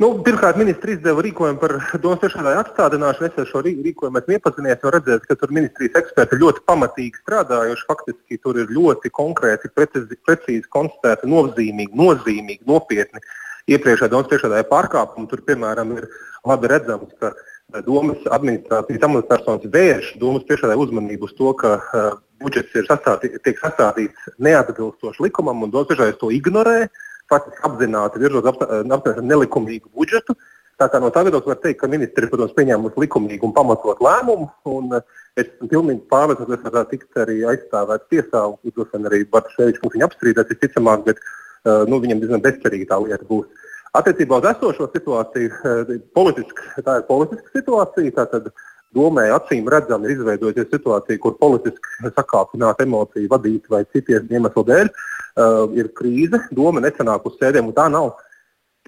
Nu, 0.03 0.09
pirmkārt, 0.19 0.57
ministrs 0.59 0.97
izdeva 0.97 1.21
rīkojumu 1.23 1.59
par 1.61 1.73
domu 2.03 2.17
priekšādāju 2.19 2.59
atstādināšanu. 2.59 3.27
Es 3.29 3.37
ar 3.39 3.45
šo 3.47 3.61
rīkojumu 3.63 4.19
esmu 4.19 4.33
iepazinies, 4.35 4.81
jo 4.83 4.89
redzēju, 4.91 5.21
ka 5.29 5.37
tur 5.39 5.53
ministrijas 5.55 5.99
eksperti 6.01 6.39
ļoti 6.41 6.63
pamatīgi 6.67 7.21
strādājuši. 7.21 7.85
Faktiski 7.91 8.39
tur 8.43 8.59
ir 8.59 8.73
ļoti 8.75 9.11
konkrēti, 9.15 9.71
precīzi, 9.77 10.17
precīzi 10.27 10.67
konstatēti, 10.75 11.29
nozīmīgi, 11.31 11.95
nozīmīgi, 12.01 12.67
nopietni 12.67 13.23
iepriekšējā 13.71 14.11
domas 14.11 14.27
priekšādāja 14.33 14.67
pārkāpumi. 14.73 15.29
Tur, 15.31 15.45
piemēram, 15.47 15.95
ir 16.01 16.09
labi 16.51 16.73
redzams, 16.73 17.15
ka 17.23 17.31
eh, 17.31 17.79
domas 17.87 18.27
administrācijas 18.39 19.07
amatpersonas 19.07 19.71
vērš 19.77 20.11
domas 20.25 20.43
priekšādāja 20.49 20.83
uzmanību 20.83 21.31
uz 21.31 21.37
to, 21.39 21.55
ka 21.63 21.77
uh, 21.79 22.11
budžets 22.43 22.75
sastādī, 22.91 23.31
tiek 23.47 23.63
sastādīts 23.63 24.35
neatbilstoši 24.35 25.29
likumam 25.29 25.63
un 25.63 25.71
domas 25.71 25.93
priekšādājs 25.93 26.19
to 26.25 26.35
ignorē. 26.41 26.77
Uh, 26.89 27.09
faktiski 27.31 27.63
apzināti 27.67 28.21
virzot 28.23 28.49
apmēram 28.49 29.29
nelikumīgu 29.29 29.91
budžetu. 29.95 30.35
Tā 30.81 30.87
kā 30.89 30.99
no 30.99 31.11
tā 31.13 31.21
viedokļa 31.25 31.53
var 31.53 31.59
teikt, 31.61 31.79
ka 31.83 31.87
ministri 31.91 32.25
ir 32.25 32.53
pieņēmusi 32.57 33.01
likumīgu 33.03 33.45
un 33.47 33.53
pamatot 33.55 34.01
lēmumu. 34.03 34.49
Un 34.73 34.95
es 34.97 35.45
esmu 35.45 35.69
pilnīgi 35.69 36.01
pārliecināts, 36.11 36.63
ka 36.63 36.71
varētu 36.71 36.91
tikt 36.95 37.21
arī 37.23 37.37
aizstāvēts 37.51 38.09
tiesā. 38.09 38.41
Droši 38.65 39.03
arī 39.09 39.21
Bartaševičs 39.35 39.83
mums 39.83 39.95
viņa 39.95 40.09
apstrīdēs 40.09 40.49
visticamāk, 40.49 41.05
bet 41.05 41.21
uh, 41.21 41.85
nu, 41.89 42.01
viņam 42.01 42.23
diezgan 42.23 42.43
bezcerīgi 42.43 42.89
tā 42.89 42.99
lieta 43.03 43.29
būs. 43.29 43.69
Attiecībā 43.93 44.39
uz 44.41 44.49
esošo 44.49 44.87
situāciju, 44.89 45.99
politiski, 46.17 46.69
tā 46.81 46.97
ir 46.97 47.03
politiska 47.05 47.53
situācija. 47.53 48.15
Tātad 48.17 48.49
domē 48.93 49.27
acīm 49.35 49.67
redzami 49.71 50.09
ir 50.09 50.17
izveidojusies 50.17 50.69
situācija, 50.71 51.21
kur 51.23 51.37
politiski 51.39 52.11
sakāpināta 52.15 52.85
emociju 52.87 53.31
vadīt 53.31 53.67
vai 53.71 53.83
citiem 53.95 54.29
iemeslu 54.31 54.65
dēļ 54.69 54.87
uh, 54.89 55.65
ir 55.77 55.91
krīze. 55.97 56.41
Doma 56.55 56.83
nesanāk 56.83 57.27
uz 57.29 57.37
sēdēm, 57.41 57.71
un 57.71 57.77
tā 57.77 57.89
nav 57.91 58.13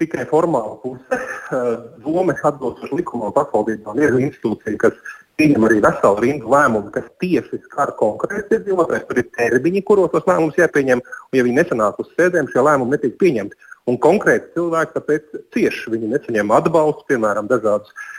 tikai 0.00 0.26
formāla 0.30 0.78
puse. 0.82 1.20
Uh, 1.46 1.76
doma 2.04 2.34
atbilstoši 2.36 3.00
likumam 3.00 3.34
pašvaldībām 3.36 4.02
ir 4.02 4.18
institūcija, 4.28 4.78
kas 4.82 4.98
pieņem 5.40 5.68
arī 5.68 5.78
veselu 5.84 6.22
rindu 6.24 6.50
lēmumu, 6.50 6.90
kas 6.94 7.06
tieši 7.22 7.60
skar 7.66 7.92
konkrēti 8.00 8.58
iedzīvotājus. 8.58 9.06
Tur 9.08 9.22
ir 9.22 9.30
termiņi, 9.36 9.84
kuros 9.86 10.12
tos 10.14 10.26
lēmumus 10.28 10.58
jāpieņem, 10.60 11.02
un 11.02 11.38
ja 11.38 11.46
viņi 11.46 11.60
nesanāk 11.60 12.02
uz 12.02 12.12
sēdēm, 12.16 12.50
šie 12.52 12.64
lēmumi 12.64 12.96
netiek 12.96 13.18
pieņemti. 13.20 13.58
Un 13.86 14.00
konkrēti 14.02 14.56
cilvēki 14.56 14.96
tāpēc 14.96 15.36
cieši 15.54 15.92
viņi 15.92 16.08
nesaņem 16.16 16.54
atbalstu, 16.56 17.04
piemēram, 17.12 17.46
dažādus 17.46 17.92
Eh, 17.94 18.15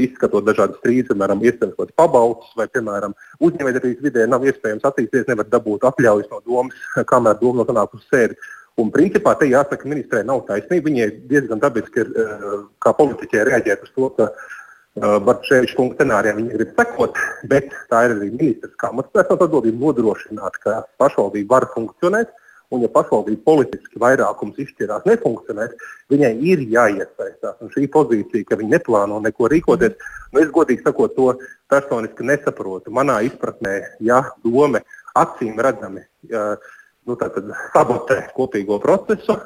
izskatot 0.00 0.46
dažādas 0.46 0.78
strīdus, 0.80 1.10
piemēram, 1.12 1.42
iespējams, 1.44 1.96
pabalstus, 1.98 2.54
vai, 2.56 2.68
piemēram, 2.72 3.16
uzņēmējdarbības 3.44 4.04
vidē 4.06 4.24
nav 4.28 4.46
iespējams 4.48 4.86
attīstīties, 4.88 5.28
nevar 5.28 5.50
dabūt 5.52 5.84
atļaujas 5.90 6.30
no 6.32 6.40
domas, 6.46 6.86
kamēr 7.10 7.36
doma 7.42 7.62
nav 7.62 7.72
nonākusi 7.72 8.00
uz 8.00 8.14
sēdi. 8.14 8.38
Un, 8.78 8.92
principā, 8.94 9.34
te 9.36 9.48
jāsaka, 9.50 9.90
ministrē 9.90 10.22
nav 10.24 10.44
taisnība. 10.46 10.86
Viņai 10.86 11.08
diezgan 11.28 11.60
dabiski 11.60 12.04
ir, 12.04 12.12
eh, 12.14 12.48
kā 12.78 12.94
politiķai, 12.94 13.44
reaģēt 13.48 13.82
uz 13.82 13.90
to, 13.96 14.08
ka 14.14 14.28
uh, 14.28 14.58
Bartaševiča 14.98 15.76
kunga 15.78 15.98
scenārijā 15.98 16.34
viņi 16.36 16.54
grib 16.56 16.70
sekot, 16.78 17.18
bet 17.50 17.74
tā 17.90 18.04
ir 18.06 18.14
arī 18.16 18.30
ministrs 18.32 18.74
kā 18.80 18.90
amatpersonu 18.92 19.46
atbildība 19.46 19.82
nodrošināt, 19.82 20.58
ka 20.64 20.82
pašvaldība 20.98 21.54
var 21.54 21.68
funkcionēt. 21.74 22.32
Un, 22.68 22.82
ja 22.84 22.88
pašvaldība 22.92 23.40
politiski 23.46 24.00
vairākums 24.02 24.58
izšķirās 24.60 25.06
nefunkcionēt, 25.08 25.78
viņai 26.12 26.32
ir 26.50 26.64
jāiesaistās. 26.68 27.54
Un 27.64 27.70
šī 27.72 27.86
pozīcija, 27.94 28.44
ka 28.50 28.58
viņi 28.60 28.74
neplāno 28.74 29.22
neko 29.24 29.48
rīkoties, 29.48 29.94
nu, 30.34 30.42
es 30.42 30.50
godīgi 30.52 30.84
sakot, 30.84 31.14
to 31.16 31.30
personiski 31.72 32.26
nesaprotu. 32.28 32.92
Manā 32.92 33.22
izpratnē, 33.24 33.78
ja 34.04 34.20
doma 34.44 34.82
acīm 35.16 35.56
redzami 35.64 36.04
nu, 36.28 37.16
sabotē 37.72 38.18
kopīgo 38.36 38.76
procesu, 38.82 39.38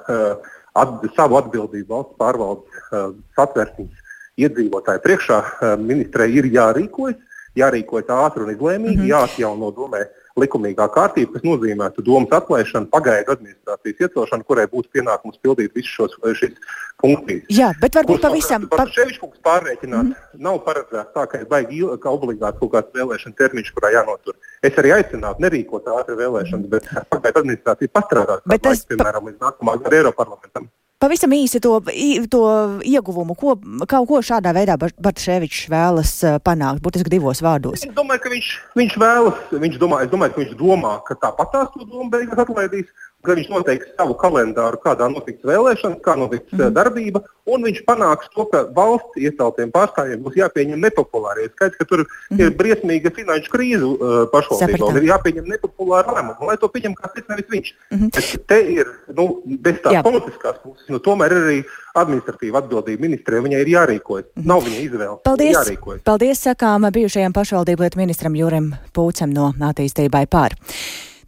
at, 0.74 1.06
savu 1.14 1.38
atbildību 1.38 1.94
valsts 1.94 2.18
pārvaldes 2.18 3.22
satversmes 3.38 4.02
iedzīvotāju 4.42 5.04
priekšā, 5.04 5.38
ministrei 5.78 6.32
ir 6.40 6.50
jārīkojas, 6.50 7.20
jārīkojas 7.58 8.10
ātri 8.16 8.46
un 8.46 8.52
izlēmīgi, 8.56 8.96
mm 8.96 9.02
-hmm. 9.04 9.12
jāatjauno 9.14 9.70
domē 9.76 10.02
likumīgā 10.40 10.86
kārtība, 10.92 11.36
kas 11.36 11.44
nozīmētu 11.46 12.04
domas 12.06 12.32
atlaišanu, 12.38 12.88
pagaidu 12.92 13.34
administrācijas 13.34 14.06
iecelšanu, 14.06 14.46
kurai 14.48 14.66
būtu 14.72 14.92
pienākums 14.96 15.40
pildīt 15.42 15.74
visus 15.76 15.92
šos 15.92 16.16
šīs 16.40 16.56
funkcijas. 17.02 17.48
Jā, 17.52 17.72
bet 17.82 17.98
varbūt 18.00 18.24
pavisam. 18.24 18.66
Pa... 18.72 18.86
Ševičkungs 18.92 19.40
pārreikināt 19.44 20.12
mm. 20.12 20.42
nav 20.44 20.60
paredzēts 20.66 21.12
tā, 21.16 21.26
ka 21.30 21.42
ir 21.42 21.48
baigi 21.50 21.82
ka 22.02 22.12
obligāti 22.12 22.62
kaut 22.62 22.72
kāds 22.76 22.94
vēlēšana 22.96 23.38
termiņš, 23.38 23.72
kurā 23.76 23.92
jānotur. 23.96 24.38
Es 24.64 24.78
arī 24.80 24.94
aicinātu 24.98 25.44
nerīkot 25.44 25.90
ātri 25.96 26.18
vēlēšanas, 26.20 26.70
bet 26.72 26.88
pagaidu 27.12 27.42
administrācija 27.42 27.92
pastrādāt, 27.92 28.46
bet 28.48 28.64
tas, 28.64 28.86
piemēram, 28.88 29.28
līdz 29.30 29.42
nākamā 29.48 29.76
gada 29.82 30.00
Eiroparlamentam. 30.00 30.70
Pavisam 31.02 31.32
īsi 31.34 31.58
to, 31.58 31.80
to 32.30 32.40
ieguvumu, 32.86 33.34
ko, 33.34 33.56
kaut 33.90 34.04
ko 34.06 34.20
šādā 34.22 34.52
veidā 34.54 34.76
Bartaševičs 34.78 35.64
vēlas 35.72 36.12
eh, 36.22 36.36
panākt, 36.46 36.78
būtiski 36.84 37.10
divos 37.10 37.40
vārdos. 37.42 37.82
Es 37.82 37.96
domāju, 37.96 38.22
ka 38.22 38.30
viņš, 38.30 38.50
viņš 38.78 38.94
vēlas, 39.02 39.40
viņš 39.64 39.80
domā, 39.82 39.98
es 40.06 40.12
domāju, 40.12 40.36
ka 40.36 40.42
viņš 40.44 40.52
domā, 40.60 40.92
ka 41.08 41.16
tāpatās 41.24 41.72
to 41.74 41.82
domu 41.82 42.06
beigās 42.12 42.44
atlaidīs, 42.44 42.94
ka 43.22 43.36
viņš 43.38 43.50
noteiks 43.52 43.92
savu 43.96 44.16
kalendāru, 44.18 44.80
kādā 44.82 45.06
notiks 45.10 45.44
vēlēšanas, 45.46 46.00
kā 46.02 46.16
notiks 46.18 46.50
mm 46.50 46.58
-hmm. 46.58 46.74
darbība, 46.74 47.22
un 47.46 47.66
viņš 47.66 47.82
panāks 47.86 48.30
to, 48.34 48.46
ka 48.50 48.64
valsts 48.74 49.18
ieceltiem 49.18 49.70
pārstāvjiem 49.74 50.22
būs 50.24 50.38
jāpieņem 50.38 50.80
nepopulārie. 50.82 51.48
Skaidrs, 51.52 51.78
ka 51.78 51.84
tur 51.84 52.00
mm 52.02 52.06
-hmm. 52.06 52.40
ir 52.40 52.56
briesmīga 52.58 53.14
finanšu 53.14 53.52
krīze 53.54 53.82
uh, 53.82 54.26
pašvaldībām, 54.32 54.96
ir 54.96 55.08
jāpieņem 55.10 55.46
nepopulāri 55.54 56.16
lēmumi, 56.16 56.48
lai 56.48 56.56
to 56.56 56.68
pieņem 56.68 56.94
kāds, 56.98 57.28
nevis 57.28 57.48
viņš. 57.54 57.74
Mm 57.90 57.98
-hmm. 57.98 58.10
Bet 58.14 58.46
te 58.46 58.58
ir, 58.72 58.86
nu, 59.14 59.42
bez 59.44 59.76
tās 59.84 59.94
Jā. 59.98 60.02
politiskās 60.02 60.58
puses, 60.64 60.88
nu, 60.88 60.98
tomēr 60.98 61.32
ir 61.32 61.42
arī 61.46 61.64
administratīva 61.94 62.58
atbildība 62.58 63.06
ministrē, 63.06 63.42
viņai 63.42 63.60
ir 63.60 63.68
jārīkojas. 63.76 64.24
Mm 64.24 64.42
-hmm. 64.42 64.46
Nav 64.46 64.60
viņa 64.66 64.80
izvēle. 64.88 65.16
Paldies! 65.24 65.56
Paldies, 66.04 66.42
sakām 66.42 66.90
bijušajam 66.92 67.32
pašvaldību 67.32 67.82
lietu 67.82 67.98
ministram 67.98 68.36
Jurim 68.36 68.74
Pūcem 68.94 69.32
no 69.32 69.52
attīstībai 69.60 70.26
pār. 70.26 70.52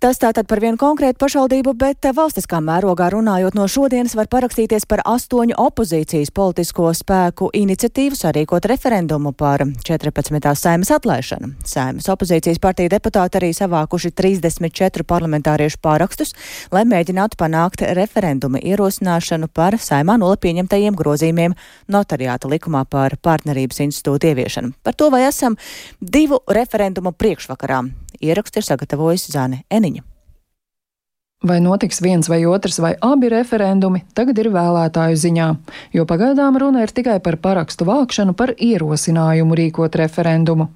Tas 0.05 0.19
tātad 0.21 0.45
par 0.45 0.61
vienu 0.61 0.77
konkrētu 0.77 1.17
pašvaldību, 1.23 1.73
bet 1.81 2.05
valstiskā 2.13 2.59
mērogā 2.61 3.07
runājot 3.15 3.55
no 3.57 3.65
šodienas 3.73 4.13
var 4.19 4.29
parakstīties 4.29 4.85
par 4.85 5.01
astoņu 5.09 5.57
opozīcijas 5.63 6.29
politisko 6.37 6.91
spēku 6.93 7.49
iniciatīvu 7.57 8.19
sarīkot 8.21 8.69
referendumu 8.69 9.33
par 9.33 9.65
14. 9.65 10.53
saimas 10.61 10.93
atlaišanu. 10.93 11.55
Saimas 11.65 12.11
opozīcijas 12.13 12.61
partija 12.61 12.93
deputāti 12.99 13.41
arī 13.41 13.53
savākuši 13.57 14.13
34 14.13 15.09
parlamentāriešu 15.09 15.81
pārakstus, 15.81 16.37
lai 16.69 16.85
mēģinātu 16.85 17.41
panākt 17.41 17.89
referenduma 17.97 18.61
ierosināšanu 18.61 19.49
par 19.57 19.81
saimā 19.81 20.21
nola 20.21 20.37
pieņemtajiem 20.37 21.01
grozījumiem 21.01 21.57
notariāta 21.89 22.53
likumā 22.53 22.85
par 22.85 23.17
partnerības 23.25 23.87
institūtu 23.89 24.35
ieviešanu. 24.35 24.77
Par 24.85 25.01
to 25.01 25.09
vai 25.09 25.25
esam 25.33 25.57
divu 25.97 26.45
referendumu 26.45 27.17
priekšvakarā. 27.17 27.87
Ierakstu 28.25 28.61
ir 28.61 28.69
sagatavojusi 28.73 29.33
Zāne 29.35 29.63
Eniņa. 29.73 30.05
Vai 31.45 31.59
notiks 31.61 32.01
viens 32.01 32.29
vai 32.29 32.47
otrs 32.49 32.79
vai 32.81 32.95
abi 33.05 33.29
referendumi, 33.29 34.01
tagad 34.17 34.39
ir 34.41 34.47
vēlētāju 34.55 35.19
ziņā, 35.21 35.49
jo 35.93 36.07
pagaidām 36.09 36.57
runa 36.57 36.87
ir 36.87 36.93
tikai 36.97 37.19
par 37.21 37.37
parakstu 37.37 37.85
vākšanu 37.85 38.33
par 38.33 38.55
ierosinājumu 38.57 39.59
rīkot 39.61 39.99
referendumu. 40.01 40.71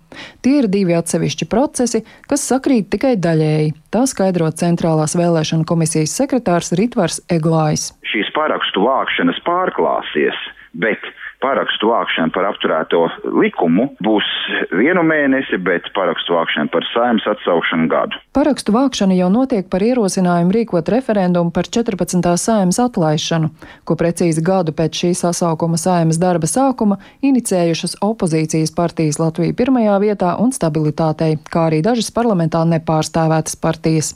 Tie 0.44 0.58
ir 0.60 0.68
divi 0.68 0.92
atsevišķi 0.98 1.48
procesi, 1.48 2.02
kas 2.28 2.44
sakrīt 2.50 2.90
tikai 2.92 3.14
daļēji. 3.16 3.72
Tā 3.88 4.04
skaidro 4.12 4.50
Centrālās 4.52 5.16
vēlēšana 5.16 5.64
komisijas 5.64 6.12
sekretārs 6.20 6.74
Ritvars 6.76 7.22
Eglājs. 7.32 7.94
Šīs 8.12 8.28
parakstu 8.36 8.84
vākšanas 8.84 9.40
pārklāsies, 9.48 10.36
bet 10.76 11.00
parakstu 11.42 11.90
vākšana 11.92 12.32
par 12.34 12.48
apturēto 12.50 13.04
likumu 13.42 13.88
būs 14.04 14.26
vienu 14.74 15.04
mēnesi, 15.06 15.58
bet 15.62 15.86
parakstu 15.96 16.34
vākšana 16.34 16.70
par 16.72 16.86
saimnes 16.92 17.26
atsaukšanu 17.30 17.88
gadu. 17.90 18.18
Parakstu 18.36 18.74
vākšana 18.74 19.16
jau 19.18 19.30
notiek 19.32 19.68
par 19.70 19.84
ierosinājumu 19.86 20.54
rīkot 20.56 20.90
referendumu 20.94 21.54
par 21.54 21.70
14. 21.70 22.28
saimnes 22.42 22.80
atlaišanu, 22.82 23.50
ko 23.86 23.98
precīzi 23.98 24.44
gadu 24.44 24.74
pēc 24.76 25.02
šī 25.04 25.12
sasaukuma 25.22 25.80
saimnes 25.80 26.20
darba 26.22 26.50
sākuma 26.50 27.00
inicējušas 27.22 27.98
opozīcijas 28.04 28.74
partijas 28.74 29.20
Latvija 29.22 29.56
pirmajā 29.58 29.98
vietā 30.02 30.34
un 30.42 30.54
stabilitātei, 30.54 31.36
kā 31.50 31.68
arī 31.70 31.82
dažas 31.86 32.10
parlamentā 32.14 32.64
nepārstāvētas 32.66 33.58
partijas. 33.62 34.14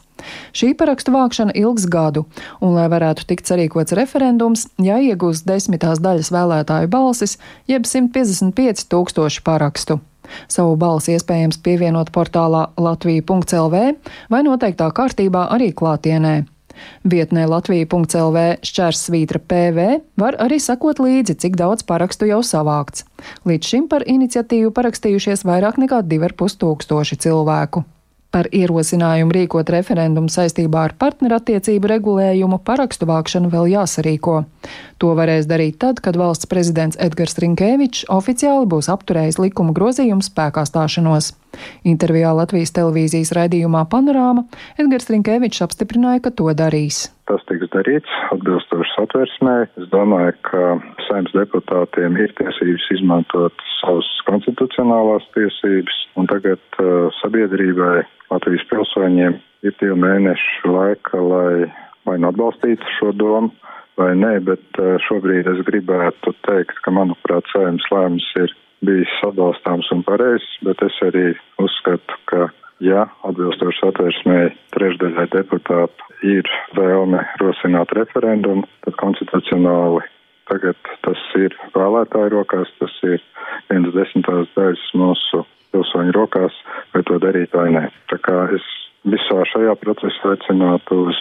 Šī 0.57 0.73
parakstu 0.79 1.15
vākšana 1.15 1.55
ilgs 1.59 1.89
gadu, 1.91 2.27
un, 2.61 2.77
lai 2.77 2.87
varētu 2.93 3.27
tikt 3.31 3.49
sarīkots 3.51 3.97
referendums, 3.99 4.69
jāiegūst 4.83 5.49
desmitās 5.49 6.03
daļas 6.05 6.31
vēlētāju 6.35 6.93
balsis, 6.93 7.39
jeb 7.71 7.89
155 7.89 8.87
tūkstoši 8.93 9.45
parakstu. 9.47 9.99
Savu 10.49 10.77
balsi 10.79 11.17
iespējams 11.17 11.59
pievienot 11.65 12.13
portālā 12.15 12.69
latvija.lv 12.81 13.85
vai 14.33 14.43
noteiktā 14.47 14.89
kārtībā 14.95 15.49
arī 15.53 15.73
klātienē. 15.77 16.43
Vietnē 17.05 17.45
Latvija.CLV 17.51 18.65
šķērsvītra 18.65 19.43
PV 19.45 19.89
var 20.21 20.39
arī 20.41 20.57
sakot 20.63 21.03
līdzi, 21.05 21.37
cik 21.45 21.59
daudz 21.61 21.85
parakstu 21.89 22.31
jau 22.31 22.41
savākts. 22.47 23.05
Līdz 23.49 23.73
šim 23.75 23.89
par 23.93 24.07
iniciatīvu 24.09 24.73
parakstījušies 24.77 25.45
vairāk 25.49 25.81
nekā 25.83 26.01
2,5 26.09 26.61
tūkstoši 26.63 27.21
cilvēku. 27.27 27.85
Par 28.33 28.47
ierosinājumu 28.49 29.35
rīkot 29.37 29.69
referendumu 29.75 30.33
saistībā 30.33 30.87
ar 30.87 30.95
partnerattiecību 30.97 31.91
regulējumu 31.93 32.63
parakstu 32.65 33.05
vākšanu 33.11 33.51
vēl 33.53 33.69
jāsarīko. 33.75 34.39
To 35.05 35.13
varēs 35.19 35.45
darīt 35.51 35.77
tad, 35.85 36.01
kad 36.01 36.17
valsts 36.17 36.49
prezidents 36.49 36.97
Edgars 36.97 37.37
Rinkēvičs 37.45 38.07
oficiāli 38.09 38.71
būs 38.73 38.89
apturējis 38.95 39.41
likuma 39.43 39.77
grozījumu 39.77 40.25
spēkā 40.25 40.65
stāšanos. 40.65 41.35
Intervijā 41.89 42.33
Latvijas 42.37 42.75
televīzijas 42.77 43.33
raidījumā 43.37 43.85
Panorāma 43.93 44.47
Edgars 44.81 45.11
Rinkēvičs 45.13 45.65
apstiprināja, 45.67 46.25
ka 46.27 46.33
to 46.39 46.49
darīs. 46.57 47.05
Tas 47.31 47.45
tiks 47.49 47.71
darīts 47.73 48.17
atbilstoši 48.35 48.95
satversmē. 48.97 49.57
Es 49.81 49.87
domāju, 49.93 50.35
ka 50.49 50.65
saimnes 51.09 51.37
deputātiem 51.37 52.19
ir 52.21 52.35
tiesības 52.41 52.89
izmantot 52.99 53.65
savas 53.81 54.09
konstitucionālās 54.29 55.29
tiesības, 55.37 56.03
un 56.21 56.29
tagad 56.33 56.83
uh, 56.83 57.09
sabiedrībai 57.23 58.03
Latvijas 58.33 58.67
pilsoņiem 58.73 59.39
ir 59.63 59.79
divi 59.81 59.97
mēneši 60.03 60.73
laika, 60.73 61.21
lai 61.21 61.71
vai 62.09 62.19
nu 62.19 62.31
atbalstītu 62.33 62.97
šo 62.99 63.13
domu, 63.15 63.53
vai 64.01 64.13
nē, 64.19 64.33
bet 64.47 64.81
šobrīd 65.07 65.49
es 65.53 65.61
gribētu 65.69 66.35
teikt, 66.49 66.81
ka, 66.85 66.95
manuprāt, 66.95 67.47
saimnes 67.53 67.87
lēmums 67.93 68.29
ir 68.43 68.55
bijis 68.87 69.13
atbalstāms 69.27 69.91
un 69.95 70.03
pareizs, 70.07 70.49
bet 70.67 70.83
es 70.87 70.97
arī 71.07 71.33
uzskatu, 71.63 72.19
ka, 72.31 72.49
ja 72.83 73.07
atbilstoši 73.29 73.87
atvērsmēji 73.91 74.55
trešdaļai 74.75 75.29
deputātu 75.37 76.11
ir 76.27 76.49
vēlme 76.79 77.23
rosināt 77.43 77.95
referendumu, 77.99 78.67
tad 78.87 78.99
konstitucionāli 79.03 80.03
tagad 80.51 80.93
tas 81.07 81.23
ir 81.39 81.55
vēlētāju 81.77 82.35
rokās, 82.35 82.71
tas 82.81 82.95
ir 83.07 83.23
viens 83.71 83.95
desmitās 83.95 84.51
daļas 84.57 84.87
mūsu 84.99 85.45
pilsoņu 85.73 86.15
rokās, 86.17 86.57
vai 86.93 87.03
to 87.09 87.19
darīt 87.23 87.55
vai 87.57 87.71
nē. 87.73 87.87
Tā 88.13 88.19
kā 88.27 88.45
es 88.57 88.67
visā 89.09 89.43
šajā 89.53 89.75
procesā 89.83 90.35
aicinātu 90.37 90.99
uz 91.09 91.21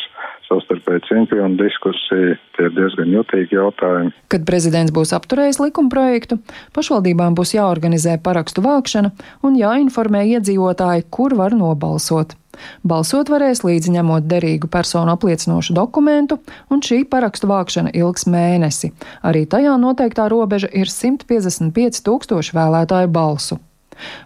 savstarpēju 0.51 1.03
cieņu 1.07 1.39
un 1.45 1.55
diskusiju. 1.59 2.35
Tie 2.55 2.67
ir 2.67 2.75
diezgan 2.75 3.13
jutīgi 3.15 3.57
jautājumi. 3.57 4.11
Kad 4.31 4.45
prezidents 4.47 4.93
būs 4.95 5.13
apturējis 5.15 5.61
likumprojektu, 5.63 6.41
pašvaldībām 6.75 7.37
būs 7.37 7.55
jāorganizē 7.55 8.17
parakstu 8.23 8.63
vākšana 8.65 9.13
un 9.47 9.57
jāinformē 9.59 10.25
iedzīvotāji, 10.35 11.07
kur 11.09 11.37
var 11.39 11.55
nobalsot. 11.57 12.35
Balsot 12.83 13.31
varēs 13.31 13.63
līdzi 13.63 13.95
ņemot 13.95 14.27
derīgu 14.27 14.67
personu 14.71 15.15
apliecinošu 15.15 15.73
dokumentu, 15.77 16.41
un 16.69 16.83
šī 16.83 17.05
parakstu 17.09 17.47
vākšana 17.49 17.95
ilgs 17.95 18.27
mēnesi. 18.27 18.91
Arī 19.23 19.47
tajā 19.49 19.77
noteiktā 19.79 20.27
robeža 20.31 20.69
ir 20.75 20.91
155 20.91 22.03
tūkstoši 22.05 22.57
vēlētāju 22.59 23.13
balsu. 23.15 23.61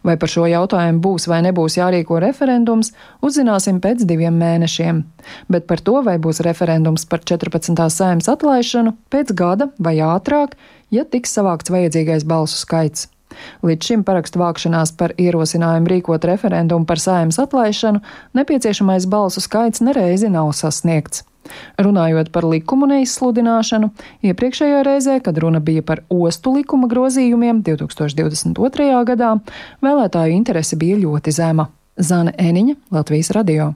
Vai 0.05 0.15
par 0.21 0.31
šo 0.31 0.45
jautājumu 0.49 1.01
būs 1.03 1.27
vai 1.31 1.41
nebūs 1.45 1.79
jārīko 1.79 2.19
referendums, 2.23 2.93
uzzināsim 3.25 3.81
pēc 3.83 4.05
diviem 4.07 4.37
mēnešiem. 4.39 5.01
Bet 5.51 5.67
par 5.67 5.81
to, 5.81 5.99
vai 6.05 6.17
būs 6.21 6.43
referendums 6.45 7.07
par 7.09 7.25
14. 7.25 7.73
sēmas 7.91 8.29
atlaišanu, 8.31 8.95
pēc 9.11 9.33
gada 9.35 9.71
vai 9.79 9.97
ātrāk, 10.03 10.55
ja 10.93 11.03
tiks 11.03 11.35
savākts 11.35 11.73
vajadzīgais 11.73 12.27
balsu 12.29 12.61
skaits. 12.61 13.09
Līdz 13.65 13.89
šim 13.89 14.03
parakstu 14.07 14.39
vākšanās 14.39 14.93
par 14.99 15.15
ierosinājumu 15.19 15.91
rīkot 15.91 16.27
referendumu 16.29 16.87
par 16.87 17.01
sēmas 17.01 17.41
atlaišanu 17.41 18.03
nepieciešamais 18.37 19.09
balsu 19.11 19.43
skaits 19.43 19.83
nereizi 19.83 20.31
nav 20.31 20.53
sasniegts. 20.55 21.25
Runājot 21.81 22.31
par 22.35 22.47
likumu 22.49 22.89
neizsludināšanu, 22.91 23.91
iepriekšējā 24.25 24.83
reizē, 24.87 25.19
kad 25.23 25.37
runa 25.41 25.61
bija 25.63 25.85
par 25.85 26.03
ostu 26.09 26.55
likuma 26.57 26.89
grozījumiem 26.91 27.63
2022. 27.65 28.91
gadā, 29.11 29.31
vēlētāju 29.85 30.35
interese 30.35 30.79
bija 30.79 30.99
ļoti 31.01 31.35
zema. 31.35 31.69
Zana 31.95 32.33
Eniņa, 32.35 32.75
Latvijas 32.91 33.31
radio. 33.31 33.73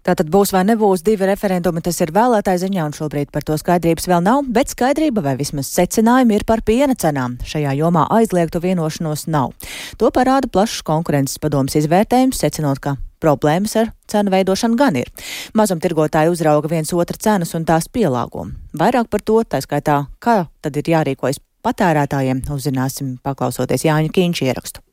Tātad 0.00 0.30
būs 0.32 0.54
vai 0.54 0.62
nebūs 0.64 1.02
divi 1.04 1.26
referendumi, 1.28 1.82
tas 1.84 1.98
ir 2.00 2.12
vēlētāja 2.16 2.62
ziņā, 2.62 2.86
un 2.88 2.94
šobrīd 2.96 3.28
par 3.34 3.44
to 3.44 3.58
skaidrības 3.60 4.08
vēl 4.08 4.24
nav, 4.24 4.46
bet 4.48 4.72
skaidrība 4.72 5.24
vai 5.26 5.34
vismaz 5.36 5.68
secinājumi 5.74 6.38
ir 6.38 6.46
par 6.48 6.64
piena 6.64 6.96
cenām. 6.96 7.36
Šajā 7.44 7.76
jomā 7.82 8.06
aizliegtu 8.16 8.62
vienošanos 8.64 9.26
nav. 9.28 9.52
To 10.00 10.08
parāda 10.08 10.48
plašs 10.48 10.80
konkurences 10.88 11.40
padomas 11.42 11.76
izvērtējums, 11.76 12.40
secinot, 12.40 12.80
ka 12.80 12.96
problēmas 13.22 13.76
ar 13.80 13.92
cenu 14.10 14.32
veidošanu 14.34 14.78
gan 14.80 14.98
ir. 15.00 15.10
Mazumtirgotāji 15.54 16.32
uzrauga 16.32 16.72
viens 16.72 16.92
otru 16.96 17.20
cenas 17.20 17.54
un 17.54 17.66
tās 17.68 17.88
pielāgo. 17.88 18.48
Vairāk 18.76 19.10
par 19.12 19.24
to, 19.24 19.40
tā 19.44 19.62
skaitā, 19.64 20.02
kā 20.18 20.44
tad 20.60 20.76
ir 20.80 20.94
jārīkojas 20.96 21.42
patērētājiem, 21.64 22.46
uzzināsim 22.50 23.18
paklausoties 23.24 23.84
Jāņa 23.86 24.14
Kīņša 24.16 24.48
ierakstu. 24.48 24.84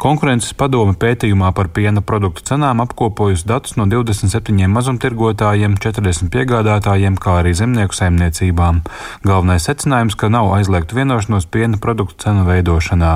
Konkurences 0.00 0.54
padome 0.56 0.94
pētījumā 0.96 1.50
par 1.52 1.68
piena 1.76 2.00
produktu 2.00 2.40
cenām 2.48 2.78
apkopojusi 2.80 3.44
datus 3.44 3.74
no 3.76 3.84
27 3.84 4.64
mazumtirgotājiem, 4.72 5.74
40 5.76 6.30
piegādātājiem, 6.32 7.18
kā 7.20 7.34
arī 7.42 7.52
zemnieku 7.58 7.92
saimniecībām. 7.98 8.78
Galvenais 9.28 9.66
secinājums, 9.68 10.16
ka 10.16 10.30
nav 10.32 10.48
aizliegta 10.56 10.96
vienošanos 10.96 11.44
piena 11.52 11.76
produktu 11.76 12.16
cenu 12.24 12.46
veidošanā. 12.48 13.10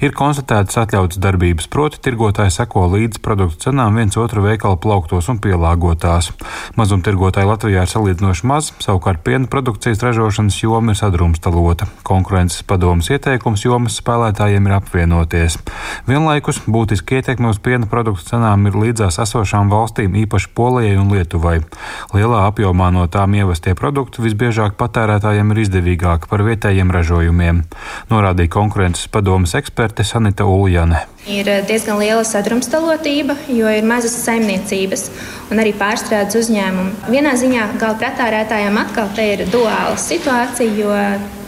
Ir 0.00 0.14
konstatētas 0.16 0.80
atļautas 0.80 1.20
darbības, 1.20 1.66
proti 1.68 2.00
tirgotāji 2.08 2.56
seko 2.56 2.86
līdz 2.94 3.20
produktu 3.20 3.66
cenām 3.66 4.00
viens 4.00 4.16
otru 4.16 4.46
veikalu 4.46 4.80
plauktos 4.80 5.28
un 5.28 5.42
pielāgotās. 5.44 6.32
Mazumtirgotāji 6.80 7.50
Latvijā 7.52 7.84
ir 7.84 7.92
salīdzinoši 7.92 8.48
maz, 8.48 8.72
savukārt 8.80 9.20
piena 9.28 9.44
produkcijas 9.44 10.00
ražošanas 10.08 10.62
joma 10.64 10.96
ir 10.96 11.02
sadrumstalota. 11.04 11.92
Konkurences 12.00 12.64
padomas 12.64 13.12
ieteikums 13.12 13.68
jomas 13.68 14.00
spēlētājiem 14.00 14.72
ir 14.72 14.78
apvienoties. 14.80 15.60
Vienlaikus 16.08 16.29
Vienlaikus 16.30 16.60
būtiski 16.70 17.16
ietekme 17.18 17.48
uz 17.50 17.56
piena 17.58 17.88
produktu 17.90 18.22
cenām 18.28 18.68
ir 18.70 18.76
līdzās 18.78 19.16
esošām 19.18 19.66
valstīm, 19.66 20.12
īpaši 20.20 20.52
Polijai 20.54 20.92
un 21.00 21.08
Lietuvai. 21.10 21.56
Lielā 22.14 22.44
apjomā 22.46 22.92
no 22.94 23.08
tām 23.10 23.34
ievestie 23.34 23.74
produkti 23.74 24.22
visbiežāk 24.22 24.76
patērētājiem 24.78 25.50
ir 25.50 25.60
izdevīgāki 25.64 26.30
par 26.30 26.44
vietējiem 26.46 26.92
ražojumiem, 26.94 27.64
norādīja 28.12 28.52
konkurences 28.54 29.10
padomas 29.10 29.56
eksperte 29.58 30.06
Sanita 30.06 30.46
Uljane. 30.46 31.02
Ir 31.26 31.50
diezgan 31.66 31.98
liela 31.98 32.22
sadrumstalotība, 32.22 33.34
jo 33.50 33.74
ir 33.74 33.90
mazas 33.90 34.14
saimniecības 34.22 35.08
un 35.50 35.64
arī 35.64 35.74
pārstrādes 35.82 36.38
uzņēmumi. 36.44 37.10
Vienā 37.10 37.34
ziņā 37.42 37.72
gala 37.74 37.98
pretārētājiem 38.06 38.80
atkal 38.86 39.10
ir 39.26 39.48
duāla 39.50 39.98
situācija, 39.98 40.78
jo 40.78 40.94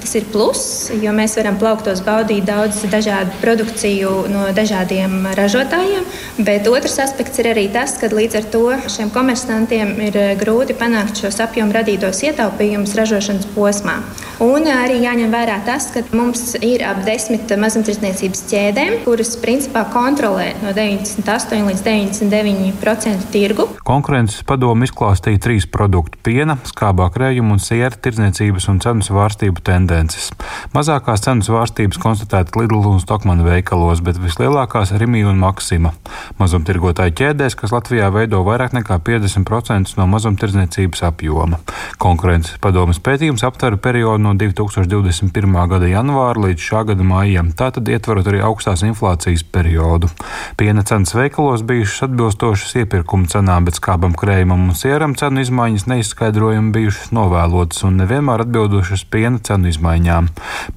Tas 0.02 0.16
ir 0.18 0.24
pluss, 0.32 0.88
jo 0.98 1.12
mēs 1.14 1.36
varam 1.38 1.54
plauktos 1.60 2.00
baudīt 2.02 2.42
daudz 2.48 2.80
dažādu 2.90 3.36
produkciju 3.38 4.10
no 4.32 4.48
dažādiem 4.50 5.28
ražotājiem. 5.38 6.08
Bet 6.42 6.66
otrs 6.66 6.98
aspekts 7.04 7.38
ir 7.38 7.52
arī 7.52 7.68
tas, 7.70 7.94
ka 8.00 8.10
līdz 8.10 8.38
ar 8.40 8.48
to 8.50 8.62
šiem 8.90 9.12
komersantiem 9.14 9.92
ir 10.08 10.18
grūti 10.40 10.74
panākt 10.74 11.22
šos 11.22 11.38
apjomu 11.44 11.76
radītos 11.76 12.24
ietaupījumus 12.26 12.96
ražošanas 12.98 13.46
posmā. 13.54 14.00
Un 14.42 14.66
arī 14.66 14.96
jāņem 15.04 15.30
vērā 15.30 15.60
tas, 15.68 15.86
ka 15.94 16.02
mums 16.18 16.56
ir 16.58 16.82
ap 16.82 17.04
desmit 17.06 17.46
mazumtirdzniecības 17.62 18.42
ķēdēm, 18.50 18.98
kuras 19.04 19.36
principā 19.38 19.84
kontrolē 19.94 20.48
no 20.64 20.74
98 20.74 21.70
līdz 21.70 21.86
99% 21.86 23.30
tirgu. 23.30 23.68
Konkurences 23.86 24.42
padomu 24.48 24.88
izklāstīja 24.88 25.44
trīs 25.46 25.70
produktu- 25.70 26.18
piena, 26.26 26.58
skābā 26.66 27.06
krējuma 27.14 27.54
un 27.54 27.62
siera 27.62 27.94
tirdzniecības 27.94 28.68
un 28.72 28.82
cenu 28.82 29.06
svārstību 29.06 29.62
tendenci 29.62 29.91
tendences. 29.92 30.31
Mazākās 30.72 31.22
cenu 31.24 31.44
svārstības 31.44 32.00
konstatētas 32.00 32.57
Lidl 32.57 32.81
un 32.88 33.00
Stokmana 33.02 33.44
veikalos, 33.44 34.00
bet 34.05 34.18
vislielākās 34.20 34.94
Rimī 34.98 35.24
un 35.28 35.38
Maksima. 35.40 35.92
Mazumtirgotāju 36.40 37.14
ķēdēs, 37.18 37.57
kas 37.59 37.74
Latvijā 37.74 38.09
veido 38.12 38.42
vairāk 38.46 38.74
nekā 38.76 38.98
50% 39.05 39.96
no 39.98 40.07
mazumtirdzniecības 40.12 41.05
apjoma. 41.09 41.61
Konkurences 42.02 42.59
padomas 42.62 43.00
pētījums 43.02 43.44
aptver 43.46 43.76
periodu 43.83 44.22
no 44.24 44.35
2021. 44.38 45.59
gada 45.72 45.90
janvāra 45.90 46.46
līdz 46.46 46.66
šā 46.68 46.85
gada 46.90 47.07
maijam, 47.07 47.52
tātad 47.52 47.88
ietverot 47.88 48.31
arī 48.33 48.42
augstās 48.44 48.85
inflācijas 48.87 49.44
periodu. 49.44 50.11
Piena 50.57 50.85
cenas 50.88 51.14
veikalos 51.16 51.64
bijušas 51.66 52.09
atbilstošas 52.09 52.76
iepirkuma 52.83 53.28
cenām, 53.33 53.68
bet 53.68 53.78
skābam 53.81 54.16
krējumam 54.18 54.70
un 54.70 54.78
sieram 54.78 55.16
cenu 55.18 55.44
izmaiņas 55.44 55.88
neizskaidrojumi 55.90 56.74
bijušas 56.74 57.12
novēlotas 57.14 57.85
un 57.87 58.00
nevienmēr 58.02 58.46
atbildušas 58.46 59.05
piena 59.12 59.42
cenu 59.42 59.70
izmaiņām 59.70 59.82
izmaiņām. 59.83 60.29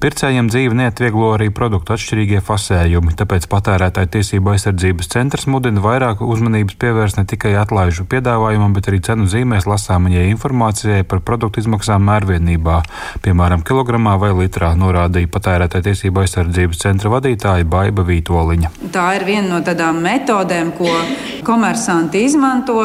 Pircējiem 0.02 0.48
dzīvi 0.50 0.76
neatvieglo 0.80 1.34
arī 1.36 1.50
produktu 1.54 1.94
atšķirīgie 1.94 2.40
fasējumi, 2.42 3.14
tāpēc 3.16 3.46
patērētāju 3.50 4.10
tiesību 4.16 4.52
aizsardzības 4.54 5.10
centrs 5.12 5.46
mudina 5.46 5.80
vairāk 5.80 6.20
uzmanības 6.20 6.76
pievērst 6.80 7.20
ne 7.20 7.24
tikai 7.24 7.54
atlaižu 7.60 8.06
piedāvājumam, 8.10 8.74
bet 8.74 8.88
arī 8.90 9.00
cenu 9.06 9.26
zīmēs 9.30 9.68
lasāmajai 9.70 10.26
informācijai 10.32 11.04
par 11.06 11.22
produktu 11.22 11.62
izmaksām 11.62 12.02
mērvienībā, 12.06 12.82
piemēram, 13.22 13.62
kilogramā 13.66 14.16
vai 14.18 14.32
litrā, 14.34 14.74
norādīja 14.74 15.30
patērētāju 15.30 15.88
tiesību 15.90 16.24
aizsardzības 16.24 16.82
centra 16.82 17.12
vadītāja 17.14 17.66
Baiba 17.70 18.04
Vītoliņa. 18.06 18.74
Tā 18.92 19.08
ir 19.20 19.26
viena 19.28 19.54
no 19.54 19.62
tādām 19.64 20.02
metodēm, 20.04 20.74
ko 20.76 20.90
komersanti 21.46 22.26
izmanto, 22.26 22.80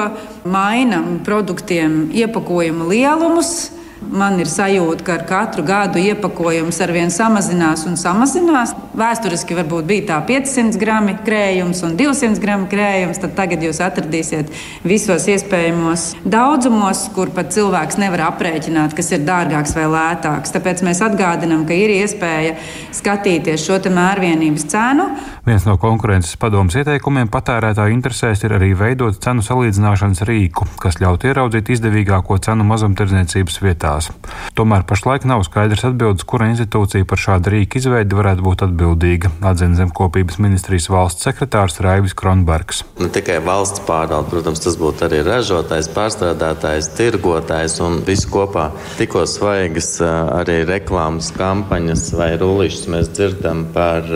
maina 0.46 1.02
produktiem 1.26 2.10
iepakojuma 2.14 2.90
lielumus 2.90 3.81
Man 4.02 4.40
ir 4.42 4.50
sajūta, 4.50 5.04
ka 5.06 5.14
ar 5.14 5.24
katru 5.30 5.62
gadu 5.62 6.02
iepakojums 6.02 6.80
ar 6.82 6.90
vien 6.90 7.12
samazinās 7.14 7.84
un 7.86 8.00
samazinās. 8.02 8.72
Vēsturiski 8.98 9.54
varbūt 9.54 9.86
bija 9.86 10.06
tā 10.08 10.18
500 10.26 10.80
gramu 10.82 11.14
krējums 11.22 11.84
un 11.86 11.94
200 12.00 12.42
gramu 12.42 12.66
krējums. 12.72 13.20
Tad 13.22 13.36
tagad 13.38 13.62
jūs 13.62 13.78
atradīsiet 13.86 14.50
visos 14.82 15.28
iespējamos 15.30 16.06
daudzumos, 16.26 17.04
kur 17.14 17.30
pat 17.36 17.54
cilvēks 17.54 18.00
nevar 18.02 18.26
aprēķināt, 18.32 18.96
kas 18.98 19.14
ir 19.14 19.22
dārgāks 19.28 19.76
vai 19.78 19.86
lētāks. 19.94 20.56
Tāpēc 20.58 20.82
mēs 20.88 21.04
atgādinām, 21.06 21.68
ka 21.70 21.78
ir 21.78 21.94
iespēja 22.00 22.58
skatīties 22.98 23.68
šo 23.68 23.78
mērvienības 23.86 24.66
cenu. 24.74 25.08
Viens 25.46 25.70
no 25.70 25.78
konkurences 25.82 26.36
padomus 26.42 26.80
ieteikumiem 26.82 27.30
patērētāju 27.34 27.94
interesēs 28.00 28.44
ir 28.46 28.58
arī 28.58 28.74
veidot 28.78 29.22
cenu 29.22 29.46
salīdzināšanas 29.46 30.26
rīku, 30.26 30.68
kas 30.82 30.98
ļautu 31.02 31.30
ieraudzīt 31.30 31.74
izdevīgāko 31.78 32.42
cenu 32.42 32.66
mazumtirdzniecības 32.74 33.62
vietā 33.62 33.91
vietās. 33.92 34.10
Tomēr 34.56 34.84
pašlaik 34.88 35.26
nav 35.26 35.44
skaidrs 35.48 35.86
atbildes, 35.88 36.26
kura 36.28 36.50
institūcija 36.52 37.06
par 37.08 37.20
šādu 37.20 37.54
rīku 37.54 37.80
izveidi 37.80 38.16
varētu 38.16 38.44
būt 38.46 38.64
atbildīga, 38.68 39.32
atzina 39.42 39.78
Zemkopības 39.80 40.40
ministrijas 40.40 40.90
valsts 40.92 41.26
sekretārs 41.28 41.80
Raivis 41.82 42.16
Kronbergs. 42.18 42.84
Ne 43.00 43.10
tikai 43.10 43.40
valsts 43.44 43.84
pārvalde, 43.88 44.30
protams, 44.32 44.62
tas 44.64 44.78
būtu 44.80 45.08
arī 45.08 45.22
ražotājs, 45.26 45.92
pārstrādātājs, 45.96 46.92
tirgotājs 46.98 47.80
un 47.84 48.02
visu 48.08 48.30
kopā. 48.32 48.70
Tikko 49.00 49.26
svaigas 49.30 49.96
arī 50.04 50.62
reklāmas 50.68 51.32
kampaņas 51.36 52.12
vai 52.18 52.34
rullīšas 52.42 52.90
mēs 52.92 53.12
dzirdam 53.16 53.66
par 53.74 54.08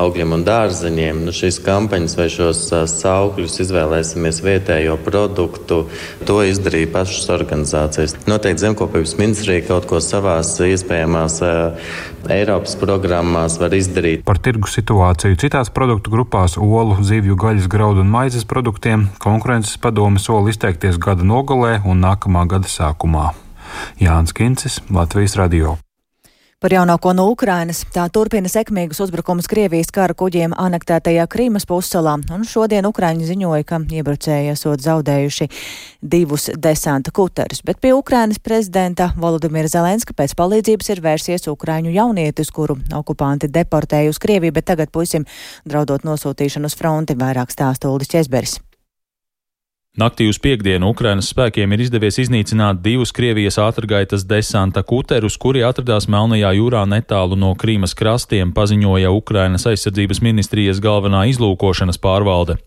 augļiem 0.00 0.36
un 0.36 0.44
dārzeņiem. 0.46 1.24
Nu, 1.26 1.34
šīs 1.34 1.58
kampaņas 1.64 2.16
vai 2.18 2.28
šos 2.32 2.62
saukļus 2.92 3.60
izvēlēsimies 3.64 4.42
vietējo 4.44 4.96
produktu, 5.04 5.82
to 6.28 6.38
izdarīja 6.46 6.92
pašas 6.94 7.30
organizācijas. 7.36 8.16
Noteikti 8.28 8.64
Zemkopības 8.66 8.95
Zemkopības 8.96 9.18
ministrija 9.18 9.62
kaut 9.66 9.84
ko 9.90 9.98
savās 10.00 10.54
iespējamās 10.64 11.36
Eiropas 12.32 12.78
programmās 12.80 13.58
var 13.60 13.74
izdarīt. 13.76 14.24
Par 14.24 14.40
tirgu 14.40 14.70
situāciju 14.72 15.36
citās 15.36 15.68
produktu 15.68 16.10
grupās, 16.14 16.56
olu, 16.56 16.96
zivju, 17.04 17.36
gaļas, 17.36 17.68
graudu 17.68 18.00
un 18.00 18.08
maizes 18.08 18.48
produktiem 18.48 19.10
konkurences 19.20 19.76
padome 19.76 20.22
sola 20.22 20.48
izteikties 20.48 20.96
gada 20.96 21.26
nogalē 21.28 21.82
un 21.84 22.00
nākamā 22.00 22.48
gada 22.48 22.72
sākumā. 22.72 23.34
Jānis 24.00 24.32
Kincis, 24.32 24.80
Latvijas 24.88 25.36
Radio. 25.36 25.76
Par 26.56 26.72
jaunāko 26.72 27.10
no 27.12 27.26
Ukrainas. 27.28 27.82
Tā 27.92 28.06
turpina 28.08 28.48
sekmīgus 28.48 29.02
uzbrukumus 29.04 29.44
Krievijas 29.52 29.90
kara 29.92 30.14
kuģiem 30.16 30.54
anektētajā 30.56 31.26
Krīmas 31.28 31.66
pussalā, 31.68 32.14
un 32.32 32.46
šodien 32.48 32.88
Ukraiņi 32.88 33.26
ziņoja, 33.28 33.66
ka 33.68 33.82
iebrucēji 33.98 34.54
esot 34.54 34.80
zaudējuši 34.80 35.50
divus 36.00 36.48
desanta 36.56 37.12
kuterus, 37.12 37.60
bet 37.60 37.76
pie 37.84 37.92
Ukrainas 37.92 38.40
prezidenta 38.40 39.10
Volodimira 39.20 39.68
Zelenska 39.68 40.16
pēc 40.16 40.32
palīdzības 40.38 40.88
ir 40.94 41.02
vērsies 41.04 41.44
Ukraiņu 41.52 41.92
jaunietis, 41.92 42.48
kuru 42.48 42.78
okupanti 43.02 43.52
deportēja 43.52 44.14
uz 44.14 44.22
Krieviju, 44.24 44.56
bet 44.56 44.70
tagad 44.72 44.94
puisim 44.96 45.28
draudot 45.68 46.08
nosūtīšanu 46.08 46.72
uz 46.72 46.78
fronti, 46.80 47.20
vairāk 47.20 47.52
stāsta 47.52 47.92
Uldis 47.92 48.16
Česberis. 48.16 48.56
Naktī 49.96 50.26
uz 50.28 50.36
piekdienu 50.36 50.90
Ukrainas 50.92 51.30
spēkiem 51.32 51.72
ir 51.72 51.80
izdevies 51.86 52.18
iznīcināt 52.20 52.82
divus 52.84 53.14
Krievijas 53.16 53.56
ātrgaitas 53.64 54.26
desanta 54.28 54.82
kuterus, 54.84 55.38
kuri 55.40 55.62
atradās 55.64 56.04
Melnajā 56.12 56.50
jūrā 56.58 56.82
netālu 56.84 57.38
no 57.40 57.54
Krīmas 57.56 57.96
krastiem, 57.96 58.52
paziņoja 58.52 59.08
Ukrainas 59.16 59.64
aizsardzības 59.70 60.20
ministrijas 60.20 60.82
galvenā 60.84 61.22
izlūkošanas 61.32 61.96
pārvalde. 61.96 62.58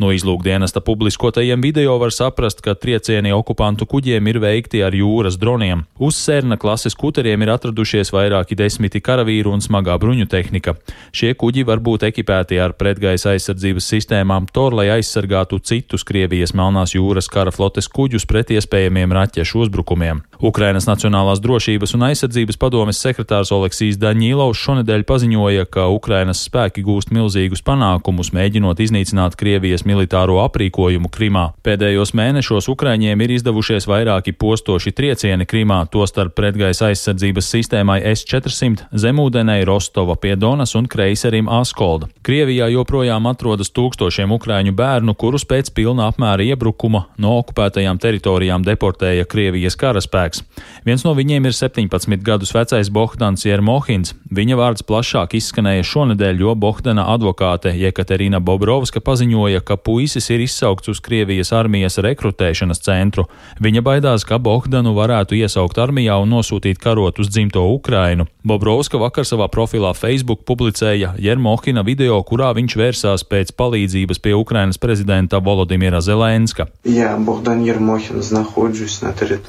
No 0.00 0.14
izlūkdienesta 0.16 0.80
publiskotajiem 0.80 1.60
video 1.60 1.98
var 2.00 2.08
saprast, 2.16 2.62
ka 2.64 2.72
triecieni 2.72 3.34
okupantu 3.36 3.84
kuģiem 3.84 4.30
ir 4.30 4.38
veikti 4.40 4.80
ar 4.80 4.94
jūras 4.96 5.34
droniem. 5.36 5.82
Uz 6.00 6.16
Sērna 6.16 6.56
klases 6.56 6.96
kuteriem 6.96 7.44
ir 7.44 7.52
atradušies 7.52 8.08
vairāki 8.14 8.56
desmiti 8.56 9.02
karavīru 9.04 9.52
un 9.52 9.60
smagā 9.60 9.98
bruņu 10.00 10.24
tehnika. 10.32 10.72
Šie 11.12 11.34
kuģi 11.36 11.66
var 11.68 11.82
būt 11.84 12.06
ekipēti 12.08 12.56
ar 12.64 12.72
pretgaisa 12.80 13.34
aizsardzības 13.34 13.90
sistēmām 13.92 14.46
TOR, 14.48 14.78
lai 14.78 14.86
aizsargātu 14.94 15.60
citus 15.60 16.06
Krievijas 16.08 16.56
Melnās 16.56 16.96
jūras 16.96 17.28
kara 17.28 17.52
flotes 17.52 17.90
kuģus 17.92 18.24
pret 18.24 18.54
iespējamiem 18.56 19.12
raķešu 19.12 19.66
uzbrukumiem. 19.66 20.24
Ukrainas 20.40 20.88
Nacionālās 20.88 21.44
drošības 21.44 21.92
un 21.98 22.06
aizsardzības 22.08 22.56
padomes 22.56 23.02
sekretārs 23.04 23.52
Oleksijs 23.52 24.00
Daņīlovs 24.00 24.64
šonedēļ 24.64 25.04
paziņoja, 25.04 25.68
ka 25.68 25.90
Ukrainas 25.92 26.40
spēki 26.48 26.88
gūst 26.88 27.12
milzīgus 27.12 27.60
panākumus, 27.68 28.32
mēģinot 28.32 28.80
iznīcināt 28.80 29.36
Krievijas 29.36 29.84
militāro 29.90 30.38
aprīkojumu 30.44 31.10
Krimā. 31.10 31.44
Pēdējos 31.66 32.14
mēnešos 32.16 32.70
Ukraiņiem 32.70 33.24
ir 33.24 33.34
izdevušies 33.36 33.88
vairāki 33.90 34.32
postoši 34.38 34.94
triecieni 34.94 35.46
Krimā, 35.50 35.82
tostarp 35.90 36.36
pretgaisa 36.38 36.90
aizsardzības 36.90 37.50
sistēmai 37.54 37.98
S-400, 38.12 38.86
zemūdenei 38.94 39.64
Rostova 39.68 40.14
pie 40.20 40.36
Donas 40.38 40.76
un 40.78 40.86
kreiserim 40.90 41.50
Askolda. 41.50 42.08
Krievijā 42.26 42.70
joprojām 42.70 43.26
atrodas 43.30 43.72
tūkstošiem 43.74 44.30
ukraiņu 44.36 44.74
bērnu, 44.78 45.16
kurus 45.18 45.46
pēc 45.48 45.72
pilna 45.74 46.06
apmēra 46.10 46.46
iebrukuma 46.46 47.06
no 47.18 47.36
okupētajām 47.42 47.98
teritorijām 48.00 48.64
deportēja 48.66 49.26
Krievijas 49.30 49.78
karaspēks. 49.80 50.44
Viens 50.86 51.04
no 51.06 51.16
viņiem 51.18 51.50
ir 51.50 51.56
17 51.56 52.24
gadus 52.26 52.54
vecais 52.54 52.92
Bohdans 52.94 53.46
Jermohins. 53.48 54.14
Viņa 54.30 54.54
vārds 54.54 54.84
plašāk 54.86 55.32
izskanēja 55.34 55.82
šonadēļ, 55.82 56.42
jo 56.44 56.52
Bohdana 56.54 57.08
advokāte 57.10 57.72
Jekaterina 57.74 58.38
Bobrovska 58.38 59.00
paziņoja, 59.02 59.58
ka 59.66 59.74
puisis 59.74 60.30
ir 60.30 60.44
izsaukts 60.44 60.92
uz 60.92 61.00
Krievijas 61.02 61.50
armijas 61.50 61.98
rekrutēšanas 61.98 62.78
centru. 62.84 63.24
Viņa 63.58 63.82
baidās, 63.82 64.22
ka 64.22 64.38
Bohdanu 64.38 64.92
varētu 64.94 65.34
iesaukt 65.34 65.80
armijā 65.82 66.20
un 66.22 66.30
nosūtīt 66.30 66.78
karot 66.78 67.18
uz 67.18 67.26
dzimto 67.26 67.64
Ukrainu. 67.74 68.28
Bobrovska 68.46 69.00
vakar 69.02 69.26
savā 69.26 69.50
profilā 69.50 69.90
Facebook 69.98 70.46
publicēja 70.46 71.16
Jermohina 71.18 71.82
video, 71.82 72.20
kurā 72.22 72.52
viņš 72.54 72.78
vērsās 72.78 73.26
pēc 73.26 73.50
palīdzības 73.58 74.22
pie 74.22 74.36
Ukrainas 74.38 74.78
prezidenta 74.78 75.42
Volodimira 75.42 75.98
Zelenska. 76.00 76.68
Jā, 76.86 77.16
Bohdan 77.18 77.66
Jermohins, 77.66 78.30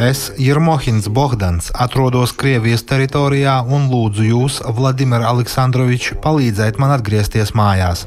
es, 0.10 0.26
Jermohins 0.42 1.08
Bohdans, 1.08 1.70
atrodos 1.78 2.34
Krievijas 2.34 2.84
teritorijā 2.90 3.62
un 3.70 3.88
lūdzu 3.94 4.28
jūs, 4.34 4.60
Vladimir 4.76 5.26
Aleksandrovičs, 5.28 6.16
palīdzēt 6.24 6.80
man 6.82 6.96
atgriezties 6.96 7.56
mājās. 7.58 8.06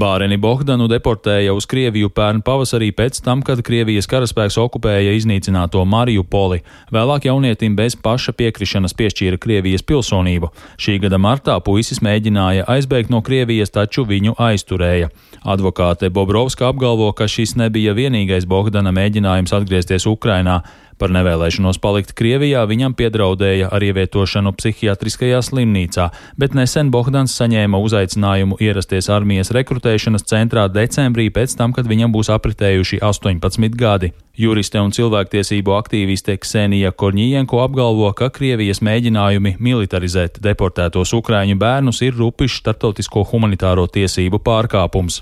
Bāreni 0.00 0.40
Bohdanu 0.40 0.70
Bogdanu 0.70 0.86
deportēja 0.86 1.50
uz 1.50 1.64
Krieviju 1.66 2.12
pērn 2.14 2.44
pavasarī 2.46 2.92
pēc 2.94 3.18
tam, 3.26 3.40
kad 3.42 3.58
Krievijas 3.66 4.06
karaspēks 4.06 4.58
okupēja 4.62 5.16
iznīcināto 5.18 5.82
Mariupoli. 5.82 6.60
Vēlāk 6.94 7.26
jaunietim 7.26 7.74
bez 7.76 7.96
paša 7.98 8.32
piekrišanas 8.38 8.94
piešķīra 8.94 9.40
Krievijas 9.42 9.82
pilsonību. 9.82 10.52
Šī 10.78 10.98
gada 11.02 11.18
martā 11.18 11.56
puisis 11.64 12.02
mēģināja 12.06 12.68
aizbēgt 12.70 13.10
no 13.10 13.18
Krievijas, 13.24 13.74
taču 13.74 14.04
viņu 14.06 14.36
aizturēja. 14.38 15.10
Advokāte 15.42 16.12
Bobrovska 16.12 16.68
apgalvo, 16.68 17.10
ka 17.12 17.26
šis 17.26 17.56
nebija 17.58 17.96
vienīgais 17.96 18.46
Bogdana 18.46 18.94
mēģinājums 18.94 19.56
atgriezties 19.56 20.06
Ukrainā. 20.06 20.60
Par 21.00 21.08
nevēlēšanos 21.16 21.78
palikt 21.80 22.10
Krievijā 22.12 22.66
viņam 22.68 22.92
piedraudēja 22.92 23.70
ar 23.72 23.84
ievietošanu 23.86 24.52
psihiatriskajā 24.58 25.38
slimnīcā, 25.46 26.10
bet 26.36 26.52
nesen 26.58 26.90
Bohdans 26.92 27.38
saņēma 27.40 27.80
uzaicinājumu 27.80 28.60
ierasties 28.60 29.08
armijas 29.08 29.54
rekrutēšanas 29.56 30.28
centrā 30.28 30.68
decembrī 30.68 31.30
pēc 31.32 31.56
tam, 31.56 31.72
kad 31.72 31.88
viņam 31.88 32.12
būs 32.12 32.28
apritējuši 32.36 33.00
18 33.00 33.80
gadi. 33.80 34.12
Juriste 34.40 34.80
un 34.80 34.92
cilvēktiesību 34.94 35.72
aktīviste 35.74 36.32
Ksenija 36.40 36.94
Korņienko 36.96 37.58
apgalvo, 37.60 38.08
ka 38.16 38.30
Krievijas 38.32 38.78
mēģinājumi 38.86 39.56
militarizēt 39.60 40.38
deportētos 40.40 41.12
ukraiņu 41.18 41.58
bērnus 41.60 42.00
ir 42.06 42.14
rupišs 42.16 42.62
starptautisko 42.62 43.24
humanitāro 43.32 43.84
tiesību 43.90 44.40
pārkāpums. 44.46 45.18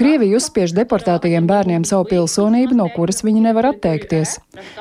Krievija 0.00 0.40
uzspiež 0.40 0.74
deportētajiem 0.80 1.46
bērniem 1.46 1.86
savu 1.86 2.08
pilsonību, 2.10 2.80
no 2.80 2.88
kuras 3.00 3.22
viņi 3.24 3.40
nevar 3.48 3.70
atteikties. 3.72 4.36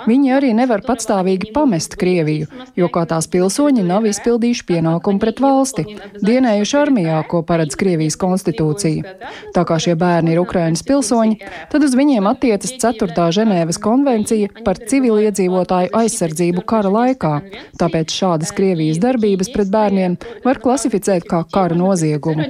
Viņi 0.09 0.33
arī 0.35 0.51
nevar 0.57 0.83
patstāvīgi 0.83 1.53
pamest 1.55 1.95
Krieviju, 1.99 2.49
jo 2.75 2.89
kā 2.91 3.05
tās 3.07 3.29
pilsoņi 3.31 3.85
nav 3.87 4.07
izpildījuši 4.09 4.65
pienākumu 4.67 5.21
pret 5.21 5.39
valsti, 5.43 5.85
dienējuši 6.19 6.77
armijā, 6.81 7.21
ko 7.31 7.41
paredz 7.47 7.77
Krievijas 7.79 8.19
konstitūcija. 8.19 9.15
Tā 9.55 9.63
kā 9.67 9.79
šie 9.79 9.95
bērni 9.99 10.35
ir 10.35 10.41
Ukrainas 10.43 10.83
pilsoņi, 10.87 11.39
tad 11.71 11.87
uz 11.87 11.95
viņiem 11.95 12.27
attiecas 12.31 12.75
4. 12.81 13.29
Ženēvas 13.39 13.79
konvencija 13.83 14.51
par 14.67 14.81
civiliedzīvotāju 14.91 15.93
aizsardzību 16.01 16.65
kara 16.67 16.91
laikā, 16.97 17.33
tāpēc 17.79 18.15
šādas 18.19 18.51
Krievijas 18.55 18.99
darbības 19.03 19.53
pret 19.55 19.71
bērniem 19.71 20.19
var 20.43 20.59
klasificēt 20.59 21.29
kā 21.29 21.45
kara 21.53 21.77
noziegumu. 21.77 22.49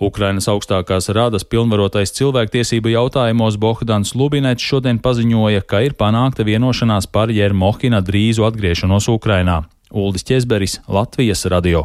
Ukrainas 0.00 0.46
augstākās 0.46 1.10
rādas 1.10 1.42
pilnvarotais 1.42 2.14
cilvēktiesību 2.14 2.94
jautājumos 2.94 3.58
Bohdans 3.58 4.14
Lubinets 4.14 4.62
šodien 4.62 5.02
paziņoja, 5.02 5.66
ka 5.66 5.82
ir 5.82 5.98
panākta 5.98 6.46
vienošanās 6.46 7.10
par 7.10 7.34
Jermohina 7.34 8.00
drīzu 8.04 8.46
atgriešanos 8.46 9.10
Ukrainā. 9.10 9.64
Uldis 9.90 10.26
Česberis, 10.28 10.80
Latvijas 10.86 11.46
radio. 11.50 11.84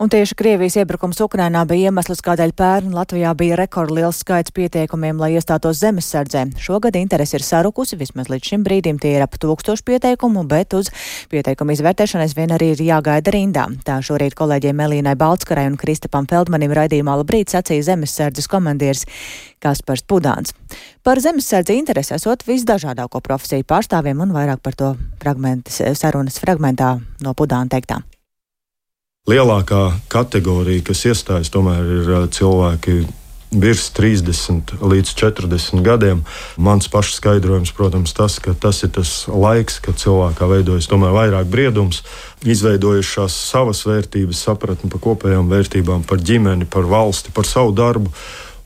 Un 0.00 0.08
tieši 0.08 0.32
Krievijas 0.32 0.78
iebrukums 0.80 1.18
Ukrainā 1.20 1.60
bija 1.68 1.90
iemesls, 1.90 2.22
kādēļ 2.24 2.54
pērn 2.56 2.94
Latvijā 2.96 3.34
bija 3.36 3.58
rekordliels 3.60 4.22
skaits 4.22 4.54
pieteikumiem, 4.56 5.18
lai 5.20 5.34
iestātos 5.34 5.76
zemesardzē. 5.82 6.46
Šogad 6.56 6.94
interesi 6.96 7.34
ir 7.36 7.42
sarukusi, 7.44 7.98
vismaz 8.00 8.30
līdz 8.32 8.48
šim 8.48 8.62
brīdim 8.64 8.96
tie 8.96 9.10
ir 9.18 9.24
ap 9.26 9.34
tūkstošu 9.36 9.84
pieteikumu, 9.90 10.46
bet 10.48 10.72
uz 10.78 10.88
pieteikumu 11.28 11.74
izvērtēšanu 11.74 12.24
aizvien 12.24 12.54
arī 12.56 12.70
ir 12.72 12.80
jāgaida 12.86 13.34
rindā. 13.34 13.66
Tā 13.84 13.98
šorīt 14.00 14.32
kolēģiem 14.38 14.80
Melīnai 14.80 15.12
Baltskarai 15.20 15.66
un 15.68 15.76
Kristapam 15.76 16.24
Feldmanim 16.30 16.72
raidījumā 16.78 17.18
labrīt 17.20 17.52
sacīja 17.52 17.90
zemesardzes 17.90 18.48
komandieris 18.48 19.04
Kaspars 19.60 20.06
Pudāns. 20.08 20.56
Par 21.04 21.20
zemesardzi 21.20 21.76
interesi 21.76 22.16
esot 22.16 22.46
visdažādāko 22.48 23.20
profesiju 23.20 23.68
pārstāvjiem 23.68 24.24
un 24.24 24.32
vairāk 24.32 24.64
par 24.64 24.80
to 24.80 24.94
sarunas 26.00 26.40
fragmentā 26.40 26.94
no 27.20 27.36
Pudāna 27.36 27.68
teiktā. 27.76 28.00
Lielākā 29.30 29.92
kategorija, 30.10 30.82
kas 30.88 31.04
iestājas, 31.06 31.52
tomēr 31.54 31.86
ir 32.00 32.08
cilvēki 32.34 33.02
virs 33.50 33.90
30 33.94 34.72
līdz 34.82 35.12
40 35.18 35.82
gadiem. 35.86 36.22
Mans 36.58 36.88
pašs 36.90 37.18
skaidrojums, 37.20 37.70
protams, 37.76 38.14
tas, 38.16 38.40
ka 38.42 38.56
tas 38.58 38.82
ir 38.86 38.90
tas 38.94 39.12
laiks, 39.30 39.78
kad 39.84 39.98
cilvēkā 40.02 40.48
veidojas 40.50 40.90
tomēr 40.90 41.14
vairāk 41.14 41.50
briedums, 41.50 42.02
izveidojušās 42.42 43.36
savas 43.52 43.84
vērtības, 43.86 44.40
sapratni 44.48 44.90
par 44.90 45.02
kopējām 45.04 45.50
vērtībām, 45.52 46.06
par 46.10 46.22
ģimeni, 46.22 46.66
par 46.70 46.90
valsti, 46.90 47.34
par 47.34 47.46
savu 47.46 47.74
darbu. 47.76 48.10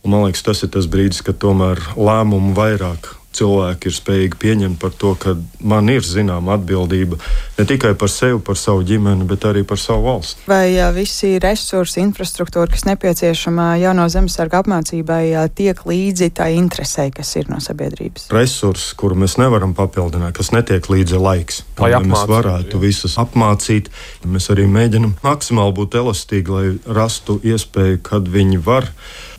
Un, 0.05 0.14
man 0.14 0.27
liekas, 0.29 0.46
tas 0.48 0.64
ir 0.64 0.72
tas 0.72 0.88
brīdis, 0.88 1.20
kad 1.24 1.40
tomēr 1.44 1.81
lēmumu 1.96 2.57
vairāk 2.57 3.12
cilvēki 3.35 3.90
ir 3.90 3.97
spējīgi 3.97 4.40
pieņemt 4.40 4.81
par 4.83 4.94
to, 4.99 5.14
ka 5.20 5.35
man 5.64 5.88
ir 5.92 6.05
zināma 6.07 6.57
atbildība 6.59 7.18
ne 7.59 7.66
tikai 7.68 7.94
par 7.99 8.11
sevi, 8.12 8.38
par 8.44 8.59
savu 8.59 8.85
ģimeni, 8.87 9.27
bet 9.29 9.47
arī 9.49 9.64
par 9.66 9.81
savu 9.81 10.07
valsti. 10.09 10.47
Vai 10.51 10.75
jā, 10.75 10.88
visi 10.94 11.35
resursi, 11.42 12.01
infrastruktūra, 12.05 12.68
kas 12.73 12.87
nepieciešama 12.88 13.75
jauno 13.83 14.07
zemesarga 14.12 14.62
apmācībai, 14.62 15.23
tiek 15.57 15.83
līdzi 15.88 16.31
tai 16.38 16.53
interesei, 16.59 17.11
kas 17.14 17.35
ir 17.40 17.51
no 17.53 17.61
sabiedrības? 17.64 18.29
Resursi, 18.35 18.94
kuru 18.99 19.18
mēs 19.25 19.38
nevaram 19.40 19.75
papildināt, 19.77 20.37
kas 20.38 20.53
netiek 20.55 20.88
līdzi 20.90 21.20
laiks. 21.20 21.62
Lai 21.81 21.92
mēs 22.05 22.27
varētu 22.31 22.81
visus 22.83 23.18
apmācīt, 23.20 23.90
mēs 24.27 24.51
arī 24.55 24.66
mēģinam 24.70 25.16
maksimāli 25.25 25.77
būt 25.79 25.99
elastīgi, 26.01 26.55
lai 26.55 26.94
rastu 26.97 27.38
iespēju, 27.44 28.03
kad 28.07 28.29
viņi 28.31 28.61
var 28.64 28.90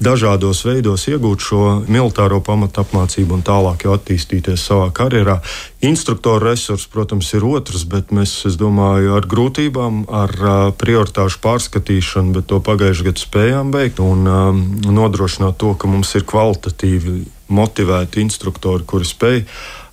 dažādos 0.04 0.64
veidos 0.66 1.06
iegūt 1.10 1.46
šo 1.46 1.62
militāro 1.88 2.42
pamatu 2.44 2.84
apmācību 2.84 3.38
un 3.38 3.46
tālāk 3.46 3.86
jau 3.86 3.96
attīstīties 3.96 4.66
savā 4.70 4.90
karjerā. 4.96 5.38
Instruktoru 5.86 6.50
resursi, 6.50 6.90
protams, 6.92 7.32
ir 7.38 7.46
otrs, 7.48 7.86
bet 7.90 8.12
mēs, 8.16 8.34
es 8.50 8.58
domāju, 8.60 9.16
ar 9.20 9.30
grūtībām, 9.30 10.06
ar 10.10 10.36
prioritāšu 10.82 11.42
pārskatīšanu, 11.46 12.36
bet 12.40 12.50
to 12.52 12.62
pagājušajā 12.66 13.10
gadā 13.10 13.26
spējām 13.26 13.72
veikt 13.76 14.02
un 14.04 14.28
um, 14.28 14.62
nodrošināt 14.86 15.60
to, 15.62 15.74
ka 15.80 15.90
mums 15.92 16.16
ir 16.18 16.28
kvalitatīvi 16.28 17.24
motivēti 17.54 18.24
instruktori, 18.26 18.86
kuri 18.88 19.08
spēj 19.08 19.44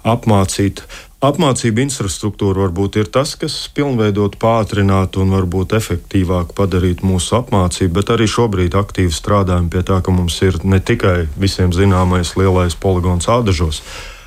apmācīt 0.09 0.83
Apmācība 1.23 1.85
infrastruktūra 1.85 2.65
varbūt 2.65 2.97
ir 2.99 3.09
tas, 3.15 3.37
kas 3.39 3.55
pilnveidot, 3.77 4.41
pātrināt 4.43 5.15
un 5.23 5.31
varbūt 5.31 5.77
efektīvāk 5.79 6.51
padarīt 6.59 7.05
mūsu 7.07 7.37
apmācību, 7.39 7.93
bet 7.95 8.11
arī 8.11 8.27
šobrīd 8.27 8.75
aktīvi 8.75 9.15
strādājam 9.15 9.69
pie 9.71 9.85
tā, 9.87 10.01
ka 10.03 10.11
mums 10.11 10.41
ir 10.43 10.59
ne 10.67 10.81
tikai 10.83 11.29
visiem 11.39 11.71
zināmais 11.71 12.35
lielais 12.35 12.75
poligons 12.75 13.31
ādažos, 13.31 13.79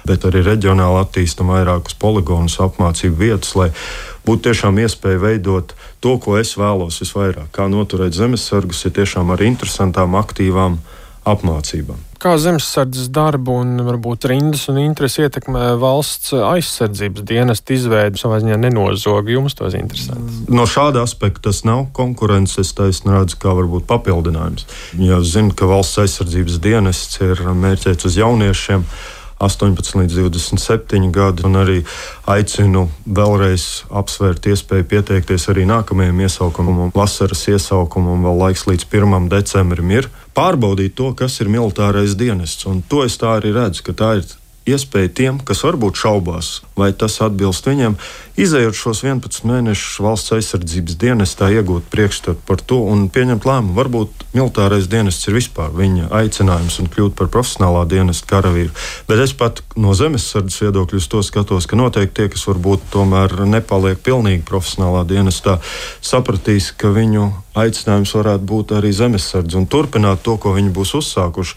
bet 0.08 0.24
arī 0.24 0.46
reģionāli 0.48 1.02
attīstam 1.02 1.52
vairākus 1.52 2.00
poligonus, 2.00 2.62
apmācību 2.64 3.20
vietas, 3.26 3.52
lai 3.60 3.74
būtu 4.24 4.48
tiešām 4.48 4.80
iespēja 4.88 5.20
veidot 5.28 5.76
to, 6.00 6.16
ko 6.16 6.40
es 6.40 6.56
vēlos 6.56 7.04
visvairāk. 7.04 7.52
Kā 7.52 7.68
noturēt 7.68 8.16
zemesargus, 8.16 8.88
ir 8.88 8.96
tiešām 9.02 9.36
ar 9.36 9.44
interesantām, 9.44 10.16
aktīvām 10.16 10.80
apmācībām. 11.28 12.00
Kā 12.26 12.32
zemesardzes 12.42 13.12
darbu 13.14 13.60
un 13.62 13.84
varbūt 13.86 14.26
rindas 14.32 14.64
un 14.72 14.80
interesi 14.82 15.22
ietekmē 15.22 15.76
valsts 15.78 16.32
aizsardzības 16.34 17.22
dienesta 17.30 17.76
izveidi 17.76 18.18
savā 18.18 18.40
ziņā 18.42 18.58
nenozog? 18.64 19.30
Jums 19.30 19.54
tas 19.60 19.76
interesē? 19.78 20.18
No 20.50 20.66
šāda 20.66 21.04
aspekta 21.06 21.52
tas 21.52 21.62
nav 21.70 21.84
konkurence. 21.94 22.58
Es 22.66 22.74
taisnu 22.74 23.14
redzu, 23.14 23.38
kā 23.44 23.54
varbūt 23.54 23.86
papildinājums. 23.92 24.66
Ja 24.98 25.20
zinu, 25.22 25.54
ka 25.54 25.70
valsts 25.70 26.02
aizsardzības 26.02 26.58
dienests 26.66 27.22
ir 27.22 27.46
mērķēts 27.46 28.10
uz 28.10 28.18
jauniešiem, 28.18 28.88
18 29.40 30.00
līdz 30.00 30.20
27 30.22 31.12
gadi. 31.12 31.46
Un 31.48 31.60
arī 31.60 31.82
aicinu 32.32 32.88
vēlreiz 33.06 33.86
apsvērt 33.90 34.48
iespēju 34.52 34.88
pieteikties 34.94 35.50
arī 35.52 35.68
nākamajam 35.70 36.22
iesaukumam, 36.26 36.94
vasaras 36.96 37.46
iesaukumam, 37.52 38.24
vēl 38.26 38.42
laiks 38.46 38.66
līdz 38.70 38.88
1. 38.92 39.30
decembrim 39.34 39.92
ir. 39.98 40.10
Pārbaudīt 40.36 40.96
to, 40.96 41.12
kas 41.18 41.40
ir 41.42 41.52
militārais 41.52 42.16
dienests. 42.20 42.66
Un 42.70 42.82
to 42.88 43.04
es 43.06 43.20
tā 43.20 43.38
arī 43.40 43.54
redzu, 43.56 43.86
ka 43.86 43.96
tā 43.96 44.16
ir 44.20 44.28
iespēja 44.66 45.12
tiem, 45.14 45.40
kas 45.46 45.62
varbūt 45.66 46.00
šaubās, 46.00 46.62
vai 46.78 46.90
tas 46.98 47.20
atbilst 47.24 47.68
viņiem, 47.70 47.96
izējot 48.42 48.76
šos 48.76 49.04
11 49.06 49.46
mēnešus 49.48 50.00
valsts 50.04 50.34
aizsardzības 50.36 50.98
dienestā, 51.00 51.52
iegūt 51.54 51.88
priekšstatu 51.94 52.42
par 52.48 52.64
to 52.66 52.82
un 52.90 53.06
pieņemt 53.14 53.46
lēmumu. 53.48 53.78
Varbūt 53.78 54.26
militārais 54.36 54.90
dienests 54.92 55.30
ir 55.30 55.38
vispār 55.38 55.72
viņa 55.76 56.10
aicinājums 56.18 56.80
un 56.82 56.90
kļūt 56.92 57.16
par 57.20 57.30
profesionālā 57.34 57.86
dienesta 57.92 58.28
karavīru. 58.34 58.74
Bet 59.08 59.22
es 59.24 59.36
pat 59.38 59.62
no 59.80 59.94
zemesardzes 59.98 60.66
viedokļa 60.66 61.04
to 61.14 61.24
skatos, 61.26 61.70
ka 61.70 61.80
noteikti 61.80 62.22
tie, 62.22 62.30
kas 62.34 62.48
varbūt 62.50 62.90
tomēr 62.94 63.46
nepaliek 63.48 64.02
pilnīgi 64.02 64.44
profesionālā 64.48 65.06
dienestā, 65.08 65.60
sapratīs, 66.04 66.74
ka 66.76 66.92
viņu 66.96 67.30
aicinājums 67.56 68.12
varētu 68.18 68.48
būt 68.50 68.74
arī 68.76 68.92
zemesardze 68.96 69.58
un 69.60 69.68
turpināt 69.72 70.24
to, 70.26 70.36
ko 70.42 70.52
viņi 70.56 70.74
būs 70.76 70.92
uzsākuši, 71.00 71.56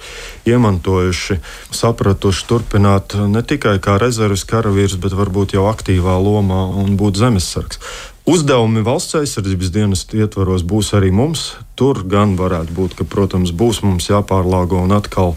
iemantojuši, 0.52 1.38
sapratuši, 1.74 2.46
turpināt 2.48 2.97
ne 3.28 3.42
tikai 3.42 3.78
kā 3.82 3.98
rezerves 4.00 4.44
karavīrs, 4.48 4.98
bet 5.00 5.16
varbūt 5.16 5.56
jau 5.56 5.66
aktīvā 5.70 6.18
lomā 6.22 6.64
un 6.82 6.96
būt 7.00 7.20
zemesargs. 7.20 7.80
Uzdevumi 8.28 8.82
valsts 8.84 9.14
aizsardzības 9.16 9.70
dienas 9.72 10.02
ietvaros 10.12 10.60
būs 10.68 10.90
arī 10.98 11.08
mums. 11.08 11.54
Tur 11.80 12.02
gan 12.12 12.34
varētu 12.36 12.74
būt, 12.76 12.96
ka, 12.98 13.06
protams, 13.08 13.54
būs 13.56 13.80
mums 13.86 14.10
jāpārlāgo 14.10 14.82
un 14.84 14.92
atkal 14.92 15.32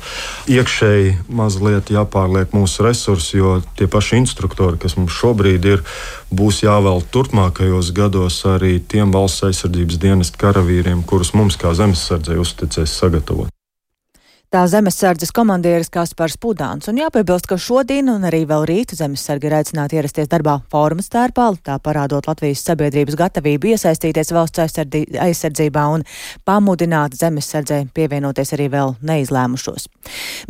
iekšēji 0.52 1.13
mazliet 1.32 1.93
jāpārliek 1.93 2.52
mūsu 2.52 2.84
resursi, 2.84 3.38
jo 3.39 3.54
tie 3.80 3.88
paši 3.88 4.19
instruktori, 4.19 4.82
kas 4.82 4.97
mums 5.00 5.15
šobrīd 5.15 5.69
ir, 5.71 5.86
būs 6.36 6.65
jāvēl 6.65 7.00
turpmākajos 7.15 7.93
gados 7.95 8.41
arī 8.58 8.82
tiem 8.84 9.15
valsts 9.15 9.47
aizsardzības 9.47 10.02
dienas 10.02 10.36
karavīriem, 10.36 11.08
kurus 11.08 11.32
mums 11.32 11.56
kā 11.56 11.71
zemesardzei 11.71 12.41
uzticēs 12.43 13.00
sagatavot. 13.00 13.61
Tā 14.52 14.66
zemesardzes 14.68 15.30
komandieris 15.32 15.88
Kaspars 15.88 16.34
Pudāns. 16.36 16.90
Un 16.92 16.98
jāpiebilst, 17.00 17.46
ka 17.48 17.56
šodien 17.56 18.10
un 18.12 18.26
arī 18.28 18.42
vēl 18.44 18.66
rītu 18.68 18.98
zemesargi 19.00 19.48
ir 19.48 19.54
aicināti 19.56 19.96
ierasties 19.96 20.28
darbā 20.28 20.58
formas 20.74 21.08
tērpā, 21.14 21.46
tā 21.64 21.78
parādot 21.80 22.28
Latvijas 22.28 22.66
sabiedrības 22.68 23.16
gatavību 23.22 23.72
iesaistīties 23.72 24.34
valsts 24.36 24.60
aizsardzībā 25.24 25.86
un 25.96 26.04
pamudināt 26.44 27.16
zemesardzē 27.16 27.86
pievienoties 27.96 28.52
arī 28.58 28.68
vēl 28.74 28.92
neizlēmušos. 29.00 29.88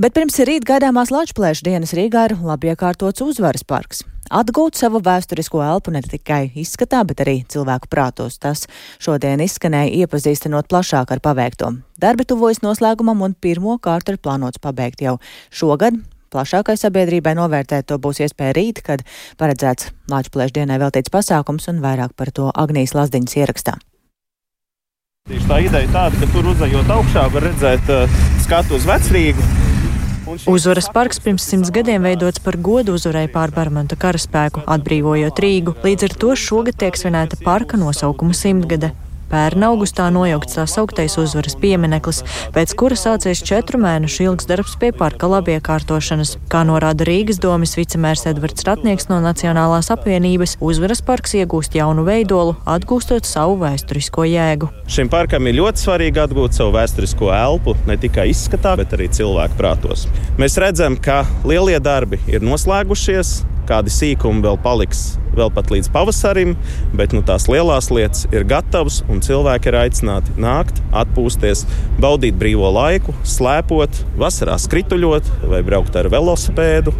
Bet 0.01 0.17
pirms 0.17 0.41
rīt 0.49 0.65
gaidāmās 0.65 1.13
Latvijas 1.13 1.61
dienas 1.61 1.93
Rīgā 1.93 2.25
ir 2.31 2.39
labi 2.41 2.73
iekārtots 2.73 3.21
uzvaras 3.21 3.61
parks 3.61 4.01
atgūt 4.31 4.79
savu 4.79 5.01
vēsturisko 5.03 5.61
elpu 5.65 5.93
ne 5.93 6.01
tikai 6.05 6.45
izskatā, 6.57 7.03
bet 7.07 7.23
arī 7.23 7.41
cilvēku 7.51 7.89
prātos. 7.91 8.39
Tas 8.41 8.65
šodien 9.01 9.43
izskanēja 9.43 10.05
iepazīstinot 10.05 10.69
plašāk 10.71 11.11
ar 11.13 11.21
paveikto. 11.23 11.73
Darbi 12.01 12.25
tuvojas 12.27 12.63
noslēgumam 12.65 13.21
un 13.27 13.35
pirmo 13.35 13.77
kārtu 13.77 14.15
ir 14.15 14.21
plānots 14.23 14.61
pabeigt 14.61 15.03
jau 15.03 15.19
šogad. 15.51 15.99
Plašākai 16.31 16.77
sabiedrībai 16.79 17.33
novērtēt 17.35 17.89
to 17.91 17.97
būs 17.99 18.21
iespēja 18.23 18.55
rīt, 18.55 18.79
kad 18.87 19.03
paredzēts 19.37 19.91
Latvijas 20.11 20.53
dienai 20.55 20.79
veltīts 20.79 21.11
pasākums 21.11 21.67
un 21.67 21.81
vairāk 21.83 22.15
par 22.15 22.31
to 22.31 22.47
Agnijas 22.55 22.95
Lazdiņas 22.95 23.35
ierakstā. 23.41 23.75
Tieši 25.29 25.49
tā 25.49 25.59
ideja 25.61 25.91
tāda, 25.91 26.17
ka 26.17 26.31
tur 26.31 26.47
uzejot 26.53 26.95
augšā 26.95 27.27
var 27.35 27.45
redzēt 27.51 27.91
uh, 27.93 28.23
skatu 28.41 28.79
uz 28.79 28.87
vecrīgu 28.89 29.60
Uzvaras 30.47 30.87
parks 30.93 31.19
pirms 31.19 31.45
simts 31.49 31.71
gadiem 31.73 32.03
veidots 32.05 32.41
par 32.45 32.57
godu 32.57 32.93
uzvarai 32.93 33.25
pār 33.31 33.53
Barmanta 33.55 33.97
karaspēku, 33.97 34.61
atbrīvojot 34.69 35.41
Rīgu. 35.41 35.75
Līdz 35.81 36.09
ar 36.09 36.17
to 36.23 36.35
šogad 36.37 36.77
tiek 36.77 36.99
svinēta 36.99 37.39
parka 37.41 37.79
nosaukuma 37.81 38.37
simtgade. 38.37 38.91
Pērn 39.31 39.63
augustā 39.63 40.09
nojaukts 40.11 40.57
tā 40.57 40.65
sauktais 40.67 41.13
uzvaras 41.21 41.55
piemineklis, 41.59 42.21
pēc 42.51 42.73
kura 42.75 42.97
sācies 42.99 43.39
četru 43.47 43.79
mēnešu 43.79 44.25
ilgs 44.25 44.47
darbs 44.49 44.73
pie 44.81 44.89
parka 44.91 45.29
labiekārtošanas. 45.31 46.33
Kā 46.51 46.65
norāda 46.67 47.07
Rīgas 47.07 47.39
domas 47.39 47.77
vicemērs 47.79 48.25
Edvards 48.27 48.67
Ratnieks 48.67 49.07
no 49.07 49.21
Nacionālās 49.23 49.87
apvienības, 49.95 50.57
uzvaras 50.59 50.99
parks 51.07 51.37
iegūst 51.39 51.77
jaunu 51.79 52.03
veidolu, 52.07 52.57
atgūstot 52.67 53.29
savu 53.29 53.55
vēsturisko 53.63 54.27
jēgu. 54.27 54.67
Šim 54.91 55.07
parkam 55.13 55.47
ir 55.47 55.61
ļoti 55.61 55.85
svarīgi 55.85 56.23
atgūt 56.25 56.59
savu 56.59 56.75
vēsturisko 56.75 57.31
elpu 57.37 57.77
ne 57.87 57.95
tikai 58.01 58.27
izskatā, 58.33 58.75
bet 58.81 58.97
arī 58.97 59.07
cilvēku 59.15 59.55
prātos. 59.61 60.09
Mēs 60.41 60.59
redzam, 60.59 60.99
ka 60.99 61.23
lielie 61.47 61.79
darbi 61.79 62.19
ir 62.27 62.43
noslēgušies, 62.43 63.37
kādi 63.71 63.93
sīkumi 63.93 64.43
vēl 64.45 64.59
paliks 64.61 65.11
vēl 65.35 65.51
pat 65.55 65.71
līdz 65.71 65.89
pavasarim, 65.93 66.55
bet 66.97 67.15
nu, 67.15 67.21
tās 67.27 67.47
lielās 67.51 67.89
lietas 67.93 68.25
ir 68.35 68.45
gatavas 68.47 69.01
un 69.11 69.23
cilvēki 69.23 69.71
ir 69.71 69.77
aicināti 69.85 70.35
nākt, 70.41 70.81
atpūsties, 71.03 71.63
baudīt 72.03 72.35
brīvo 72.39 72.71
laiku, 72.75 73.15
slēpot, 73.27 74.03
vasarā 74.19 74.57
skrituļot 74.61 75.31
vai 75.51 75.63
braukt 75.67 75.95
ar 75.95 76.11
velosipēdu, 76.11 76.93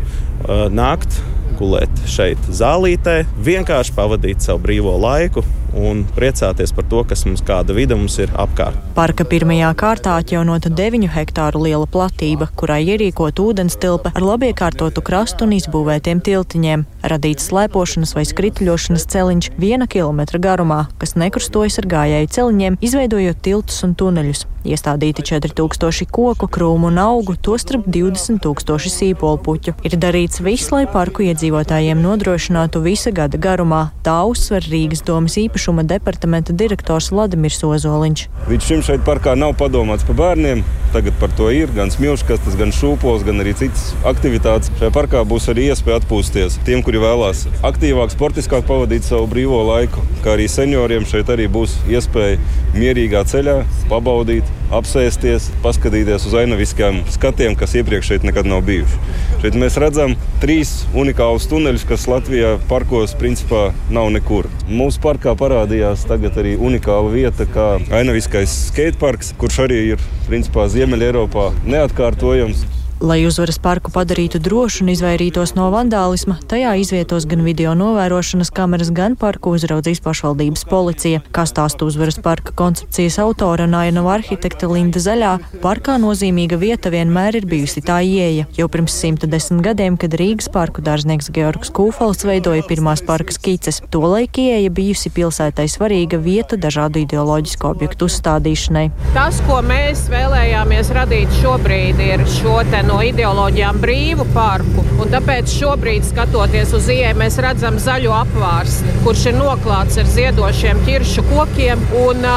nākt 0.72 1.20
gulēt 1.60 2.04
šeit 2.10 2.50
zālītē, 2.50 3.22
vienkārši 3.46 3.98
pavadīt 3.98 4.48
savu 4.48 4.64
brīvo 4.64 4.96
laiku 5.02 5.44
un 5.78 6.04
priecāties 6.16 6.74
par 6.76 6.86
to, 6.92 7.04
kas 7.08 7.26
mums 7.28 7.44
kāda 7.46 7.76
vide 7.76 7.98
mums 7.98 8.18
ir 8.22 8.32
apkārt. 8.40 8.78
Parka 8.96 9.26
pirmajā 9.28 9.72
kārtā 9.80 10.18
atjaunota 10.22 10.72
9 10.74 11.10
hektāru 11.16 11.64
liela 11.66 11.88
platība, 11.90 12.50
kurai 12.60 12.82
ierīkot 12.94 13.40
ūdens 13.44 13.78
tilpa 13.82 14.14
ar 14.16 14.26
labiekārtotu 14.26 15.04
krastu 15.06 15.48
un 15.48 15.56
izbūvētiem 15.58 16.22
tiltiņiem, 16.26 16.86
radīts 17.14 17.50
slēpošanas 17.52 18.16
vai 18.18 18.26
skrituļošanas 18.28 19.08
celiņš 19.16 19.52
viena 19.62 19.88
kilometra 19.92 20.42
garumā, 20.44 20.86
kas 21.02 21.18
nekrustojas 21.20 21.80
ar 21.82 21.90
gājēju 21.96 22.34
celiņiem, 22.38 22.80
izveidojot 22.84 23.46
tiltus 23.46 23.84
un 23.88 23.96
tuneļus. 23.98 24.48
Iestādīti 24.62 25.24
4000 25.26 26.06
koku, 26.14 26.46
krūmu 26.52 26.92
un 26.92 27.00
augu, 27.02 27.34
tostarp 27.34 27.88
20 27.90 28.44
000 28.46 28.92
sīpolu 28.94 29.40
puķu. 29.42 29.74
Ir 29.88 29.98
darīts 29.98 30.42
viss, 30.46 30.70
lai 30.74 30.84
parku 30.86 31.26
iedzīvotājiem 31.26 32.02
nodrošinātu 32.04 32.84
visa 32.86 33.14
gada 33.16 33.40
garumā. 33.42 33.88
Tā 34.06 34.20
uzsver 34.30 34.66
Rīgas 34.70 35.02
domas 35.08 35.40
īpašuma 35.62 35.84
departamenta 35.86 36.54
direktors 36.58 37.12
Vladimirs 37.14 37.62
Ozoliņš. 37.62 38.22
Līdz 38.50 38.66
šim 38.66 38.82
šeit 38.82 39.04
parkā 39.06 39.36
nav 39.38 39.54
padomāts 39.60 40.06
par 40.08 40.18
bērniem. 40.18 40.64
Tagad 40.92 41.14
par 41.22 41.30
to 41.38 41.52
ir 41.54 41.70
gan 41.72 41.92
smilškastes, 41.94 42.58
gan 42.60 42.74
šūpols, 42.76 43.22
gan 43.24 43.40
arī 43.40 43.54
citas 43.56 43.94
aktivitātes. 44.04 44.72
Šajā 44.80 44.92
parkā 44.92 45.22
būs 45.24 45.46
arī 45.54 45.70
iespēja 45.70 46.02
atpūsties 46.02 46.58
tiem, 46.66 46.82
kuri 46.84 47.00
vēlās 47.00 47.46
aktīvāk, 47.62 48.12
sportiskāk 48.12 48.66
pavadīt 48.68 49.06
savu 49.08 49.30
brīvo 49.32 49.62
laiku. 49.70 50.02
Kā 50.26 50.34
arī 50.34 50.50
senioriem 50.52 51.06
šeit 51.08 51.30
arī 51.32 51.46
būs 51.52 51.78
iespēja 51.88 52.42
mierīgā 52.76 53.22
ceļā 53.30 53.62
pabaudīt 53.88 54.50
apsēsties, 54.72 55.50
paskatīties 55.64 56.26
uz 56.28 56.36
ainaviskiem 56.42 57.02
skatiem, 57.12 57.56
kas 57.60 57.76
iepriekš 57.80 58.14
šeit 58.14 58.28
nekad 58.28 58.48
nav 58.48 58.64
bijuši. 58.68 59.00
Šeit 59.42 59.58
mēs 59.60 59.78
redzam 59.82 60.16
trīs 60.44 60.74
unikālus 60.98 61.48
tuneļus, 61.52 61.88
kas 61.90 62.08
Latvijā 62.12 62.54
parkos 62.70 63.16
principā 63.20 63.70
nav 63.92 64.12
nekur. 64.16 64.48
Mūsu 64.70 65.02
parkā 65.04 65.36
parādījās 65.52 66.06
tagad 66.08 66.38
arī 66.40 66.54
unikāla 66.56 67.12
vieta, 67.12 67.48
kā 67.50 67.76
ainaviskais 68.00 68.54
skateparks, 68.70 69.34
kurš 69.40 69.66
arī 69.66 69.80
ir 69.96 70.06
principā 70.30 70.70
Ziemeļ 70.72 71.10
Eiropā 71.10 71.50
neatkārtojams. 71.68 72.81
Lai 73.02 73.24
uzvaras 73.26 73.58
parku 73.58 73.90
padarītu 73.90 74.38
drošu 74.46 74.84
un 74.84 74.92
izvairītos 74.92 75.56
no 75.58 75.72
vandālisma, 75.74 76.36
tajā 76.46 76.76
izvietos 76.78 77.26
gan 77.26 77.40
video 77.42 77.72
novērošanas 77.74 78.52
kameras, 78.54 78.92
gan 78.94 79.16
parku 79.18 79.56
uzraudzīs 79.58 80.04
pašvaldības 80.06 80.68
policija. 80.70 81.24
Kā 81.34 81.48
stāsta 81.50 81.88
uzvaras 81.90 82.20
parka 82.22 82.54
koncepcijas 82.54 83.18
autora 83.24 83.66
un 83.66 83.74
ainava 83.80 84.12
arhitekte 84.20 84.70
Linda 84.70 85.02
Zaļā, 85.02 85.32
parkā 85.64 85.96
nozīmīga 86.04 86.60
vieta 86.62 86.92
vienmēr 86.94 87.40
ir 87.40 87.48
bijusi 87.50 87.82
tā 87.88 88.04
ieeja. 88.06 88.46
Jau 88.60 88.70
pirms 88.70 89.00
110 89.02 89.66
gadiem, 89.66 89.98
kad 89.98 90.14
Rīgas 90.22 90.52
parku 90.54 90.86
dārznieks 90.86 91.32
Georgs 91.34 91.74
Kūfals 91.74 92.22
veidoja 92.30 92.62
pirmās 92.70 93.02
parka 93.02 93.34
skices, 93.34 93.82
tolaik 93.90 94.38
ieeja 94.46 94.70
bijusi 94.70 95.10
pilsētai 95.18 95.66
svarīga 95.74 96.22
vieta 96.22 96.54
dažādu 96.54 97.02
ideoloģisku 97.08 97.74
objektu 97.74 98.06
uzstādīšanai. 98.12 98.86
Tas, 99.18 99.42
ko 99.50 99.58
mēs 99.66 100.06
vēlējāmies 100.14 100.94
radīt 101.02 101.42
šobrīd, 101.42 102.06
ir 102.12 102.28
šo 102.38 102.62
te 102.70 102.86
no 102.92 103.00
ideoloģijām 103.08 103.80
brīvu 103.82 104.26
parku. 104.36 104.84
Tāpēc 105.12 105.52
šobrīd, 105.56 106.06
skatoties 106.08 106.74
uz 106.78 106.90
ieeju, 106.92 107.18
mēs 107.20 107.40
redzam 107.44 107.80
zaļo 107.82 108.14
apvārsni, 108.20 108.94
kurš 109.06 109.26
ir 109.32 109.38
noklāts 109.40 110.00
ar 110.02 110.10
ziedošiem 110.12 110.84
ķiršu 110.88 111.26
kokiem. 111.32 111.82
Un, 112.04 112.28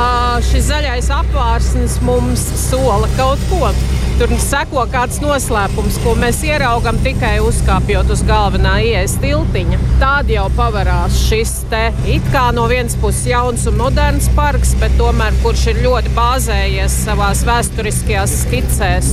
šis 0.49 0.71
zaļais 0.71 1.11
apvārsnis 1.19 2.01
mums 2.07 2.47
sola 2.69 3.11
kaut 3.19 3.43
ko. 3.51 3.75
Tur 4.15 4.31
seko 4.39 4.85
kāds 4.93 5.17
noslēpums, 5.19 5.97
ko 6.05 6.13
mēs 6.15 6.39
ieraugām 6.47 7.01
tikai 7.03 7.33
uzkāpjot 7.43 8.13
uz 8.15 8.21
galvenā 8.29 8.77
ielas 8.87 9.17
tiltiņa. 9.19 9.79
Tad 9.99 10.31
jau 10.31 10.45
pavarās 10.55 11.17
šis 11.27 11.57
te 11.73 11.89
it 12.07 12.23
kā 12.31 12.45
no 12.55 12.69
vienas 12.71 12.95
puses 13.03 13.27
jauns 13.33 13.67
un 13.67 13.75
moderns 13.81 14.31
parks, 14.39 14.77
bet 14.79 14.95
tomēr 15.01 15.35
kurš 15.43 15.67
ir 15.73 15.83
ļoti 15.89 16.15
bāzējies 16.15 17.01
savā 17.09 17.33
vēsturiskajās 17.51 18.39
skicēs. 18.45 19.13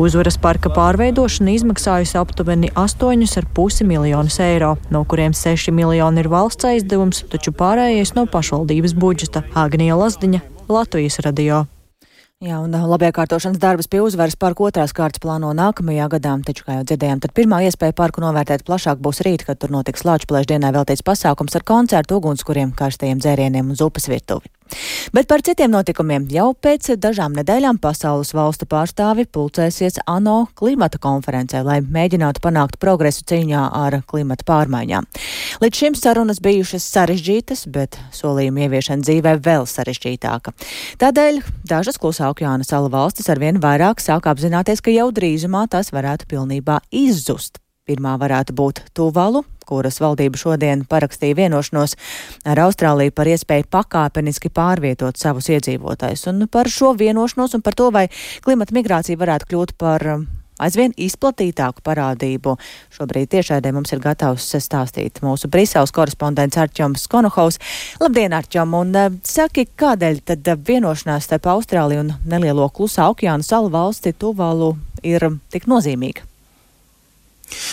Uzvaras 0.00 0.40
parka 0.40 0.72
pārveidošana 0.72 1.52
izmaksājusi 1.58 2.16
aptuveni 2.16 2.72
8,5 2.72 3.84
miljonus 3.84 4.40
eiro, 4.40 4.78
no 4.88 5.04
kuriem 5.04 5.36
6 5.36 5.76
miljoni 5.76 6.24
ir 6.24 6.32
valsts 6.32 6.72
aizdevums, 6.72 7.26
taču 7.28 7.52
pārējais 7.52 8.16
no 8.16 8.24
pašvaldības 8.24 8.96
budžeta. 8.96 9.44
Agnija 9.52 10.00
Lazdiņa, 10.00 10.46
Latvijas 10.72 11.20
radio. 11.28 11.66
Jā, 12.38 12.60
un 12.62 12.70
labiekārtošanas 12.70 13.58
darbus 13.58 13.88
pie 13.90 13.98
uzvaras 13.98 14.36
parka 14.38 14.62
otrās 14.62 14.92
kārtas 14.94 15.18
plāno 15.24 15.48
nākamajā 15.58 16.04
gadā, 16.12 16.36
taču, 16.46 16.62
kā 16.68 16.76
jau 16.76 16.84
dzirdējām, 16.86 17.22
tad 17.24 17.32
pirmā 17.34 17.58
iespēja 17.66 17.96
parku 17.98 18.22
novērtēt 18.22 18.62
plašāk 18.68 19.02
būs 19.02 19.24
rīt, 19.26 19.42
kad 19.48 19.58
tur 19.58 19.74
notiks 19.74 20.06
Lāčplēša 20.06 20.52
dienā 20.52 20.70
veltīts 20.76 21.02
pasākums 21.02 21.58
ar 21.58 21.66
koncertu, 21.66 22.20
ugunskuriem, 22.22 22.70
karstajiem 22.78 23.18
dzērieniem 23.18 23.74
un 23.74 23.80
zupas 23.82 24.06
virtuvi. 24.06 24.54
Bet 25.14 25.28
par 25.30 25.42
citiem 25.44 25.72
notikumiem 25.72 26.26
jau 26.32 26.50
pēc 26.54 26.90
dažām 27.00 27.36
nedēļām 27.38 27.80
pasaules 27.82 28.34
valstu 28.36 28.68
pārstāvi 28.68 29.26
pulcēsies 29.32 30.00
ANO 30.06 30.48
klimata 30.58 31.00
konferencē, 31.02 31.62
lai 31.66 31.78
mēģinātu 31.82 32.42
panākt 32.44 32.78
progresu 32.82 33.24
cīņā 33.28 33.64
ar 33.80 34.00
klimata 34.08 34.46
pārmaiņām. 34.48 35.08
Līdz 35.62 35.82
šim 35.82 35.98
sarunas 35.98 36.42
bijušas 36.44 36.86
sarežģītas, 36.92 37.66
bet 37.72 37.98
solījuma 38.14 38.66
ieviešana 38.66 39.06
dzīvē 39.06 39.36
vēl 39.44 39.68
sarežģītāka. 39.68 40.54
Tādēļ 41.02 41.40
dažas 41.68 42.00
klusā 42.00 42.30
okeāna 42.32 42.66
salu 42.66 42.90
valstis 42.92 43.30
arvien 43.32 43.60
vairāk 43.62 44.02
sāk 44.04 44.28
apzināties, 44.30 44.84
ka 44.84 44.94
jau 44.94 45.10
drīzumā 45.14 45.66
tas 45.72 45.92
varētu 45.94 46.28
pilnībā 46.30 46.82
izzust. 46.94 47.62
Pirmā 47.88 48.18
varētu 48.20 48.52
būt 48.52 48.82
Tuvalu, 48.92 49.46
kuras 49.68 50.00
valdība 50.02 50.40
šodien 50.40 50.86
parakstīja 50.88 51.36
vienošanos 51.42 51.96
ar 52.48 52.62
Austrāliju 52.64 53.14
par 53.14 53.28
iespēju 53.28 53.68
pakāpeniski 53.72 54.52
pārvietot 54.54 55.20
savus 55.20 55.50
iedzīvotājus. 55.52 56.26
Un 56.32 56.48
par 56.50 56.70
šo 56.72 56.94
vienošanos 56.98 57.56
un 57.58 57.64
par 57.64 57.76
to, 57.78 57.92
vai 57.94 58.08
klimata 58.44 58.76
migrācija 58.76 59.20
varētu 59.20 59.50
kļūt 59.50 59.74
par 59.80 60.04
um, 60.14 60.26
aizvien 60.62 60.94
izplatītāku 60.98 61.82
parādību. 61.86 62.56
Šobrīd 62.94 63.30
tiešādē 63.34 63.72
mums 63.74 63.92
ir 63.94 64.02
gatavs 64.04 64.48
stāstīt 64.58 65.22
mūsu 65.24 65.50
Briseles 65.52 65.92
korespondents 65.94 66.58
Arčoms 66.58 67.06
Konohaus. 67.10 67.60
Labdien, 68.02 68.34
Arčom! 68.36 68.74
Un 68.78 68.96
uh, 68.96 69.20
saki, 69.26 69.68
kādēļ 69.78 70.22
tad 70.32 70.52
uh, 70.54 70.58
vienošanās 70.70 71.28
starp 71.28 71.50
Austrāliju 71.54 72.06
un 72.06 72.16
nelielo 72.28 72.70
klusā 72.74 73.10
okeāna 73.12 73.46
salu 73.46 73.72
valsti 73.74 74.16
Tuvalu 74.18 74.74
ir 75.06 75.30
tik 75.52 75.70
nozīmīga? 75.70 76.26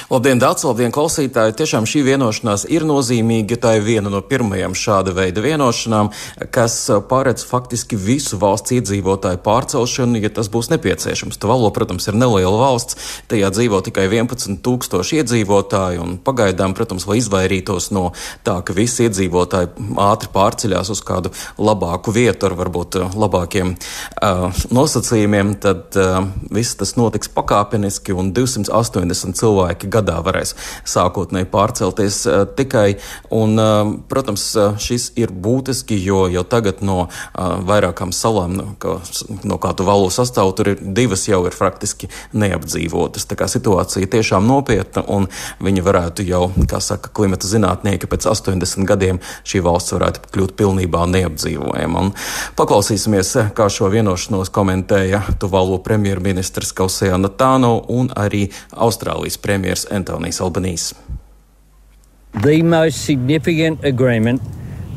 Labdien, 0.09 0.39
Dārts, 0.39 0.63
labdien, 0.67 0.91
klausītāji! 0.93 1.55
Tiešām 1.59 1.87
šī 1.89 2.03
vienošanās 2.05 2.65
ir 2.71 2.85
nozīmīga. 2.87 3.57
Tā 3.61 3.75
ir 3.79 3.85
viena 3.85 4.11
no 4.13 4.21
pirmajām 4.23 4.75
šāda 4.77 5.13
veida 5.15 5.41
vienošanām, 5.43 6.11
kas 6.53 6.77
paredz 7.09 7.45
faktiski 7.47 7.97
visu 7.99 8.39
valsts 8.41 8.75
iedzīvotāju 8.77 9.41
pārcelšanu, 9.45 10.21
ja 10.23 10.31
tas 10.33 10.49
būs 10.53 10.69
nepieciešams. 10.73 11.39
Tuvalo, 11.41 11.71
protams, 11.75 12.07
ir 12.07 12.17
neliela 12.19 12.59
valsts, 12.59 12.99
tajā 13.31 13.49
dzīvo 13.55 13.81
tikai 13.87 14.07
11 14.11 14.61
tūkstoši 14.65 15.21
iedzīvotāji, 15.23 16.01
un 16.03 16.15
pagaidām, 16.23 16.77
protams, 16.77 17.07
lai 17.09 17.19
izvairītos 17.21 17.89
no 17.95 18.11
tā, 18.47 18.59
ka 18.65 18.77
visi 18.77 19.09
iedzīvotāji 19.09 19.73
ātri 20.05 20.31
pārceļās 20.35 20.93
uz 20.93 21.03
kādu 21.05 21.33
labāku 21.57 22.13
vietu 22.15 22.49
ar 22.49 22.57
varbūt 22.61 22.99
labākiem 23.15 23.73
uh, 23.75 24.63
nosacījumiem, 24.75 25.55
tad 25.65 25.97
uh, 25.99 26.21
viss 26.53 26.77
tas 26.77 26.95
notiks 26.99 27.31
pakāpeniski 27.33 28.15
un 28.15 28.31
280 28.35 29.35
cilvēki 29.35 29.64
cilvēki 29.65 29.89
gadā 29.89 30.21
varēs 30.23 30.53
sākotnēji 30.85 31.47
pārcelties 31.49 32.25
tikai. 32.55 32.97
Un, 33.33 33.57
protams, 34.09 34.55
šis 34.79 35.11
ir 35.17 35.31
būtiski, 35.31 35.97
jo 35.97 36.27
jau 36.29 36.43
tagad 36.43 36.81
no 36.81 37.07
vairākām 37.35 38.11
salām, 38.13 38.55
no, 38.55 38.75
kā, 38.79 38.99
no 39.43 39.57
kā 39.57 39.73
tu 39.75 39.85
valo 39.85 40.09
sastāv, 40.09 40.53
tur 40.55 40.73
ir 40.73 40.79
divas 40.81 41.27
jau 41.27 41.45
ir 41.47 41.55
faktiski 41.55 42.09
neapdzīvotas. 42.33 43.25
Tā 43.25 43.35
kā 43.35 43.47
situācija 43.49 44.07
tiešām 44.07 44.45
nopietna 44.45 45.03
un 45.07 45.27
viņi 45.59 45.83
varētu 45.85 46.25
jau, 46.27 46.51
kā 46.69 46.79
saka 46.79 47.09
klimata 47.09 47.47
zinātnieki, 47.47 48.07
pēc 48.07 48.27
80 48.29 48.85
gadiem 48.85 49.21
šī 49.45 49.63
valsts 49.65 49.95
varētu 49.95 50.29
kļūt 50.33 50.55
pilnībā 50.59 51.05
neapdzīvojama. 51.09 52.05
Un 52.05 52.13
paklausīsimies, 52.57 53.33
kā 53.57 53.69
šo 53.71 53.89
vienošanos 53.93 54.51
komentēja 54.53 55.23
Tuvalu 55.41 55.79
premjerministrs 55.83 56.73
Kausejā 56.75 57.17
Natāno 57.19 57.77
un 57.91 58.11
arī 58.15 58.45
Austrālijas 58.71 59.39
premjers 59.55 59.87
Antonijs 59.91 60.41
Albanīs. 60.43 60.91
The 62.41 62.61
most 62.63 63.05
significant 63.05 63.83
agreement 63.85 64.41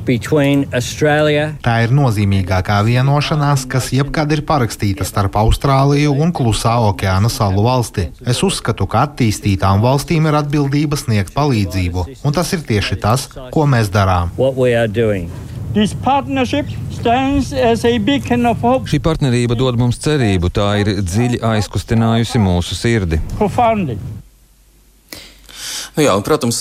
Tā 0.09 1.75
ir 1.85 1.91
nozīmīgākā 1.93 2.79
vienošanās, 2.87 3.67
kas 3.69 3.91
jebkad 3.93 4.31
ir 4.33 4.41
parakstīta 4.49 5.05
starp 5.05 5.37
Austrāliju 5.37 6.15
un 6.25 6.33
Klusā 6.33 6.79
okeāna 6.89 7.29
salu 7.29 7.67
valsti. 7.67 8.07
Es 8.25 8.41
uzskatu, 8.47 8.89
ka 8.89 9.05
attīstītām 9.05 9.85
valstīm 9.85 10.31
ir 10.31 10.39
atbildība 10.41 10.97
sniegt 10.97 11.37
palīdzību, 11.37 12.07
un 12.25 12.39
tas 12.41 12.55
ir 12.57 12.65
tieši 12.65 12.97
tas, 13.05 13.29
ko 13.53 13.69
mēs 13.69 13.93
darām. 13.93 14.33
Šī 18.89 18.99
partnerība 19.05 19.59
dod 19.61 19.77
mums 19.79 20.01
cerību, 20.01 20.51
tā 20.51 20.71
ir 20.83 20.95
dziļi 21.05 21.43
aizkustinājusi 21.53 22.41
mūsu 22.43 22.79
sirdi. 22.79 23.21
Nu 25.99 26.05
jā, 26.05 26.12
un, 26.14 26.22
protams, 26.22 26.61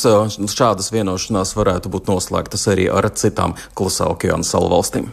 šādas 0.49 0.87
vienošanās 0.89 1.51
varētu 1.53 1.91
būt 1.93 2.07
noslēgtas 2.09 2.63
arī 2.71 2.87
ar 2.89 3.05
citām 3.13 3.53
klusā 3.77 4.07
okeāna 4.09 4.41
salu 4.41 4.71
valstīm. 4.71 5.11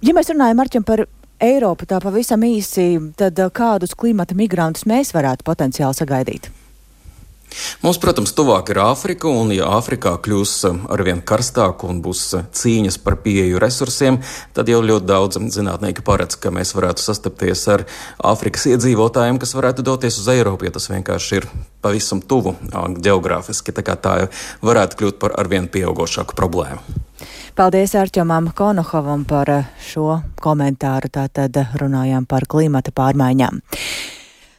Ja 0.00 0.14
mēs 0.16 0.32
runājam 0.32 0.56
Marķim, 0.62 0.86
par 0.88 1.02
Eiropu 1.44 1.84
tā 1.84 1.98
pavisam 2.00 2.40
īsi, 2.48 2.94
tad 3.20 3.36
kādus 3.52 3.92
klimata 3.92 4.32
migrantus 4.38 4.88
mēs 4.88 5.12
varētu 5.12 5.44
potenciāli 5.44 5.98
sagaidīt? 5.98 6.48
Mums, 7.84 7.98
protams, 8.02 8.32
tuvāk 8.36 8.72
ir 8.72 8.80
Āfrika, 8.84 9.30
un 9.30 9.52
ja 9.54 9.70
Āfrikā 9.76 10.16
kļūs 10.24 10.54
eh, 10.68 10.80
arvien 10.96 11.22
karstāk 11.24 11.84
un 11.88 12.02
būs 12.04 12.22
eh, 12.38 12.44
cīņas 12.52 13.00
par 13.04 13.18
pieeju 13.24 13.60
resursiem, 13.62 14.20
tad 14.56 14.70
jau 14.72 14.82
ļoti 14.84 15.08
daudz 15.08 15.40
zinātnieki 15.56 16.04
paredz, 16.06 16.38
ka 16.40 16.52
mēs 16.54 16.74
varētu 16.76 17.04
sastapties 17.04 17.66
ar 17.72 17.86
Āfrikas 18.32 18.68
iedzīvotājiem, 18.72 19.40
kas 19.42 19.56
varētu 19.56 19.86
doties 19.86 20.20
uz 20.22 20.30
Eiropu, 20.32 20.68
ja 20.68 20.74
tas 20.76 20.90
vienkārši 20.92 21.40
ir 21.40 21.48
pavisam 21.84 22.20
tuvu 22.20 22.56
geogrāfiski. 23.00 23.74
Tā 23.76 23.84
kā 23.86 23.96
tā 24.00 24.16
varētu 24.64 25.02
kļūt 25.02 25.20
par 25.22 25.36
arvien 25.40 25.68
pieaugošāku 25.70 26.36
problēmu. 26.38 27.04
Paldies 27.56 27.94
Arčomam 27.96 28.50
Konohovam 28.52 29.24
par 29.24 29.50
eh, 29.50 29.64
šo 29.80 30.18
komentāru. 30.44 31.08
Tātad 31.08 31.56
runājām 31.80 32.26
par 32.28 32.44
klimata 32.44 32.92
pārmaiņām. 32.92 33.62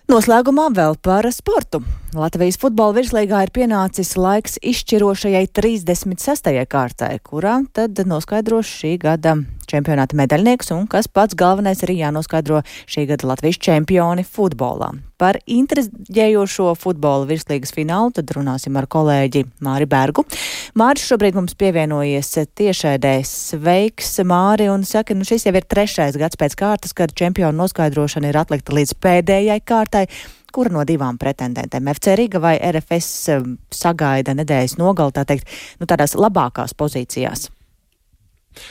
Noslēgumā 0.08 0.70
vēl 0.72 0.94
par 1.04 1.26
sportu. 1.36 1.82
Latvijas 2.16 2.56
futbola 2.62 2.94
virslīgā 2.96 3.42
ir 3.44 3.50
pienācis 3.52 4.14
laiks 4.16 4.54
izšķirošajai 4.64 5.42
36. 5.52 6.54
kārtai, 6.72 7.18
kurā 7.20 7.58
tad 7.76 8.00
noskaidros 8.08 8.72
šī 8.72 8.94
gada 9.04 9.34
čempionāta 9.70 10.18
medaļnieks 10.20 10.72
un 10.76 10.88
kas 10.92 11.10
pats 11.12 11.38
galvenais 11.38 11.84
arī 11.86 12.00
jānoskaidro 12.02 12.64
šī 12.90 13.08
gada 13.12 13.30
Latvijas 13.32 13.60
čempioni 13.68 14.26
futbolā. 14.28 14.94
Par 15.18 15.40
interesējošo 15.50 16.76
futbola 16.78 17.26
virslīgas 17.26 17.74
finālu 17.74 18.14
tad 18.14 18.30
runāsim 18.38 18.78
ar 18.78 18.86
kolēģi 18.86 19.44
Māri 19.66 19.88
Bergu. 19.90 20.28
Māris 20.78 21.08
šobrīd 21.10 21.40
mums 21.40 21.58
pievienojies 21.58 22.36
tiešēdē. 22.58 23.16
Sveiks, 23.26 24.14
Māri, 24.28 24.70
un 24.70 24.86
saka, 24.86 25.18
nu 25.18 25.26
šis 25.26 25.48
jau 25.50 25.56
ir 25.58 25.66
trešais 25.66 26.20
gads 26.22 26.38
pēc 26.38 26.58
kārtas, 26.60 26.94
kad 26.98 27.16
čempionu 27.18 27.64
noskaidrošana 27.64 28.30
ir 28.30 28.42
atlikta 28.46 28.78
līdz 28.78 28.98
pēdējai 29.02 29.62
kārtai 29.66 30.06
kura 30.54 30.72
no 30.74 30.86
divām 30.88 31.20
pretendentēm, 31.22 31.90
FC 31.92 32.16
Riga 32.18 32.42
vai 32.42 32.56
RFS, 32.58 33.28
sagaida 33.74 34.34
nedēļas 34.38 34.78
nogalē, 34.80 35.14
tā 35.20 35.28
teikt, 35.30 35.52
nu, 35.78 35.90
tādās 35.90 36.18
labākās 36.18 36.74
pozīcijās? 36.78 37.50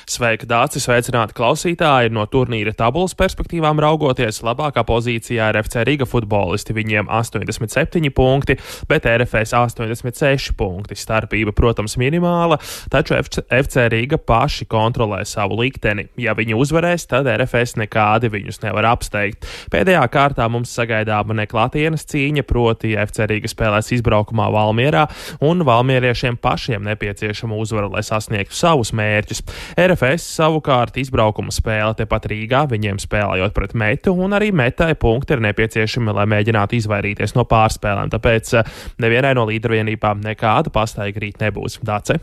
Sveika, 0.07 0.47
Dācis, 0.49 0.87
sveicināti 0.87 1.35
klausītāji! 1.37 2.13
No 2.15 2.27
turnīra 2.31 2.73
tabulas 2.77 3.17
perspektīvām 3.19 3.81
raugoties, 3.83 4.43
labākā 4.47 4.85
pozīcijā 4.87 5.49
ir 5.51 5.59
FC 5.63 5.83
Riga 5.87 6.07
futbolisti. 6.09 6.75
Viņiem 6.77 7.11
87 7.11 8.13
punkti, 8.15 8.59
bet 8.89 9.09
RFS 9.11 9.55
86 9.57 10.55
punkti. 10.59 10.99
Starpība, 10.99 11.55
protams, 11.57 11.97
minimāla, 12.01 12.59
taču 12.93 13.17
FC 13.17 13.87
Riga 13.93 14.19
paši 14.19 14.69
kontrolē 14.71 15.23
savu 15.27 15.59
likteni. 15.61 16.09
Ja 16.21 16.37
viņi 16.39 16.57
uzvarēs, 16.57 17.09
tad 17.11 17.29
RFS 17.31 17.79
nekādi 17.81 18.31
viņus 18.33 18.63
nevar 18.65 18.91
apsteigt. 18.93 19.47
Pēdējā 19.73 20.05
kārtā 20.13 20.47
mums 20.53 20.73
sagaidāma 20.77 21.37
neklātienes 21.43 22.07
cīņa, 22.11 22.47
proti 22.49 22.95
FC 23.01 23.27
Riga 23.31 23.51
spēlēs 23.51 23.93
izbraukumā 23.99 24.49
Valmierā, 24.55 25.07
un 25.45 25.65
valmieriešiem 25.67 26.39
pašiem 26.43 26.85
nepieciešama 26.87 27.57
uzvara, 27.59 27.91
lai 27.93 28.05
sasniegtu 28.07 28.57
savus 28.57 28.93
mērķus. 28.97 29.43
RFS 29.77 30.25
savukārt 30.39 30.95
izbraukuma 30.97 31.53
spēle 31.53 31.93
tepat 31.99 32.31
Rīgā, 32.31 32.63
viņiem 32.71 32.97
spēlējot 33.03 33.53
pret 33.53 33.75
metu, 33.77 34.15
un 34.25 34.33
arī 34.33 34.49
metai 34.49 34.95
punkti 34.97 35.37
ir 35.37 35.43
nepieciešami, 35.45 36.15
lai 36.17 36.25
mēģinātu 36.33 36.79
izvairīties 36.79 37.37
no 37.37 37.45
pārspēlēm. 37.51 38.09
Tāpēc 38.15 38.55
eh, 38.57 38.71
nevienai 39.05 39.35
no 39.37 39.45
līdervienībām 39.51 40.25
nekāda 40.25 40.73
pastaiga 40.73 41.21
rīt 41.21 41.45
nebūs. 41.45 41.77
Dāce? 41.85 42.17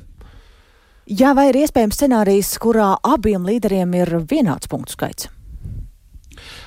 Jā, 1.05 1.35
vai 1.37 1.51
ir 1.51 1.61
iespējams 1.61 2.01
scenārijs, 2.01 2.55
kurā 2.63 2.95
abiem 3.05 3.45
līderiem 3.45 3.93
ir 4.01 4.15
vienāds 4.25 4.71
punktu 4.71 4.97
skaits? 4.97 5.29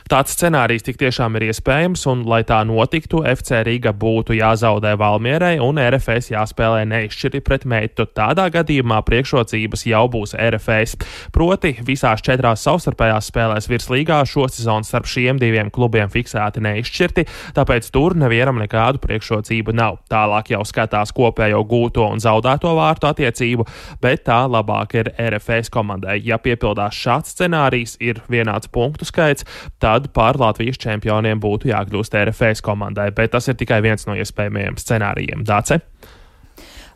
Tāds 0.06 0.36
scenārijs 0.36 0.84
tik 0.86 1.00
tiešām 1.00 1.34
ir 1.34 1.48
iespējams, 1.48 2.04
un, 2.06 2.20
lai 2.30 2.44
tā 2.46 2.60
notiktu, 2.62 3.24
FC 3.26 3.64
Riga 3.66 3.90
būtu 3.90 4.36
jāzaudē 4.36 4.92
Valmierai 5.00 5.56
un 5.58 5.80
RFS 5.82 6.28
jāspēlē 6.30 6.84
neizšķiri 6.86 7.40
pret 7.42 7.64
meitu. 7.66 8.06
Tādā 8.14 8.44
gadījumā 8.54 9.00
priekšrocības 9.02 9.82
jau 9.90 10.04
būs 10.12 10.36
RFS. 10.38 10.94
Proti, 11.34 11.72
visās 11.88 12.22
četrās 12.22 12.62
savstarpējās 12.68 13.30
spēlēs 13.32 13.66
virslīgā 13.72 14.20
šo 14.30 14.46
sezonu 14.46 14.86
starp 14.86 15.10
šiem 15.10 15.40
diviem 15.42 15.72
klubiem 15.74 16.12
fiksēti 16.12 16.62
neizšķirti, 16.62 17.26
tāpēc 17.58 17.90
tur 17.90 18.14
nevienam 18.14 18.62
nekādu 18.62 19.02
priekšrocību 19.02 19.74
nav. 19.74 19.98
Tālāk 20.06 20.54
jau 20.54 20.62
skatās 20.70 21.10
kopējo 21.18 21.64
gūto 21.66 22.06
un 22.12 22.22
zaudēto 22.22 22.76
vārtu 22.78 23.10
attiecību, 23.10 23.66
bet 24.06 24.22
tā 24.30 24.38
labāk 24.46 24.94
ir 25.02 25.10
RFS 25.18 25.74
komandai. 25.74 26.20
Ja 26.22 26.38
piepildās 26.38 26.94
šāds 26.94 27.34
scenārijs, 27.34 27.98
ir 27.98 28.22
vienāds 28.30 28.70
punktu 28.70 29.10
skaits, 29.10 29.42
tad 29.82 29.95
tad 29.96 30.12
pār 30.16 30.38
Latvijas 30.40 30.78
čempioniem 30.82 31.40
būtu 31.42 31.70
jākļūst 31.72 32.16
RFS 32.22 32.62
komandai, 32.64 33.10
bet 33.16 33.34
tas 33.34 33.48
ir 33.48 33.58
tikai 33.58 33.80
viens 33.84 34.06
no 34.08 34.16
iespējamajiem 34.16 34.78
scenārijiem. 34.80 35.44
Dāce? 35.48 35.80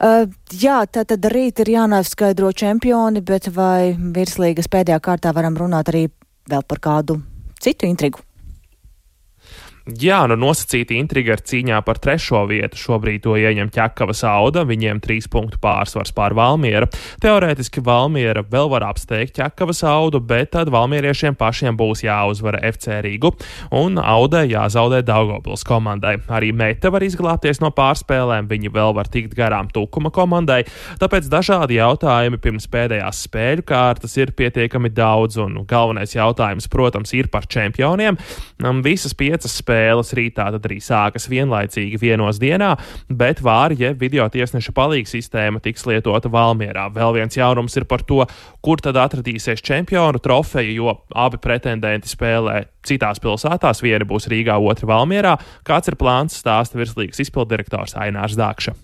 Uh, 0.01 0.25
jā, 0.57 0.79
tā 0.89 1.05
tad 1.05 1.27
rīt 1.29 1.61
ir 1.61 1.75
jānoskaidro 1.75 2.55
čempioni, 2.57 3.21
bet 3.21 3.51
vai 3.53 3.93
virslīgas 3.93 4.71
pēdējā 4.73 5.01
kārtā 5.05 5.35
varam 5.37 5.59
runāt 5.61 5.93
arī 5.93 6.07
vēl 6.49 6.65
par 6.65 6.81
kādu 6.81 7.21
citu 7.61 7.89
intrigu? 7.89 8.25
Jā, 9.99 10.21
nu 10.31 10.37
nosacīta 10.39 10.95
intriga 10.95 11.35
ar 11.35 11.41
cīņā 11.43 11.81
par 11.83 11.99
trešo 12.03 12.45
vietu. 12.47 12.79
Šobrīd 12.79 13.25
to 13.25 13.35
ieņem 13.41 13.71
ķekava 13.75 14.15
sauda, 14.15 14.63
viņiem 14.69 15.01
trīs 15.03 15.27
punktu 15.31 15.59
pārsvars 15.63 16.13
pār 16.15 16.35
Valmiera. 16.39 16.87
Teorētiski 17.23 17.83
Valmiera 17.85 18.45
vēl 18.47 18.71
var 18.71 18.85
apsteigt 18.87 19.35
ķekava 19.39 19.75
saudu, 19.75 20.21
bet 20.23 20.53
tad 20.55 20.71
valmieriešiem 20.71 21.35
pašiem 21.41 21.79
būs 21.81 22.05
jāuzvara 22.05 22.61
FC 22.71 23.01
Rīgu 23.07 23.33
un 23.81 23.99
Audē 23.99 24.45
jāzaudē 24.51 25.01
Daugopils 25.07 25.67
komandai. 25.67 26.19
Arī 26.31 26.53
Mete 26.55 26.93
var 26.93 27.03
izglābties 27.07 27.63
no 27.65 27.73
pārspēlēm, 27.75 28.51
viņi 28.51 28.71
vēl 28.77 28.95
var 28.95 29.11
tikt 29.11 29.35
garām 29.39 29.73
Tukuma 29.75 30.13
komandai, 30.15 30.61
tāpēc 31.03 31.31
dažādi 31.33 31.81
jautājumi 31.81 32.39
pirms 32.43 32.69
pēdējās 32.71 33.25
spēļu 33.27 33.67
kārtas 33.67 34.15
ir 34.21 34.37
pietiekami 34.39 34.93
daudz, 34.95 35.41
un 35.43 35.65
galvenais 35.67 36.15
jautājums, 36.15 36.71
protams, 36.71 37.15
ir 37.19 37.33
par 37.33 37.51
čempioniem. 37.51 38.19
Visas 38.85 39.17
piecas 39.17 39.59
spēles 39.59 39.80
spēles 39.81 40.13
rītā 40.17 40.49
tad 40.53 40.67
arī 40.67 40.79
sākas 40.83 41.29
vienlaicīgi 41.31 42.01
vienos 42.01 42.41
dienā, 42.41 42.75
bet 43.09 43.41
vāri 43.45 43.79
jeb 43.81 44.01
video 44.01 44.27
tiesneša 44.29 44.75
palīgs 44.77 45.15
sistēma 45.15 45.63
tiks 45.65 45.87
lietota 45.89 46.31
Valmierā. 46.33 46.91
Vēl 46.93 47.17
viens 47.21 47.37
jaunums 47.37 47.77
ir 47.77 47.87
par 47.89 48.05
to, 48.05 48.25
kur 48.61 48.81
tad 48.83 48.99
atradīsies 49.01 49.65
čempionu 49.65 50.21
trofeja, 50.21 50.75
jo 50.75 50.99
abi 51.15 51.41
pretendenti 51.41 52.11
spēlē 52.11 52.65
citās 52.87 53.21
pilsētās. 53.23 53.83
Viena 53.85 54.09
būs 54.09 54.29
Rīgā, 54.31 54.59
otra 54.61 54.93
Valmierā. 54.93 55.37
Kāds 55.65 55.91
ir 55.91 55.99
plāns 56.01 56.39
stāsta 56.41 56.81
virslīgas 56.81 57.25
izpildirektors 57.25 57.97
Ainārs 57.97 58.39
Dākša. 58.41 58.77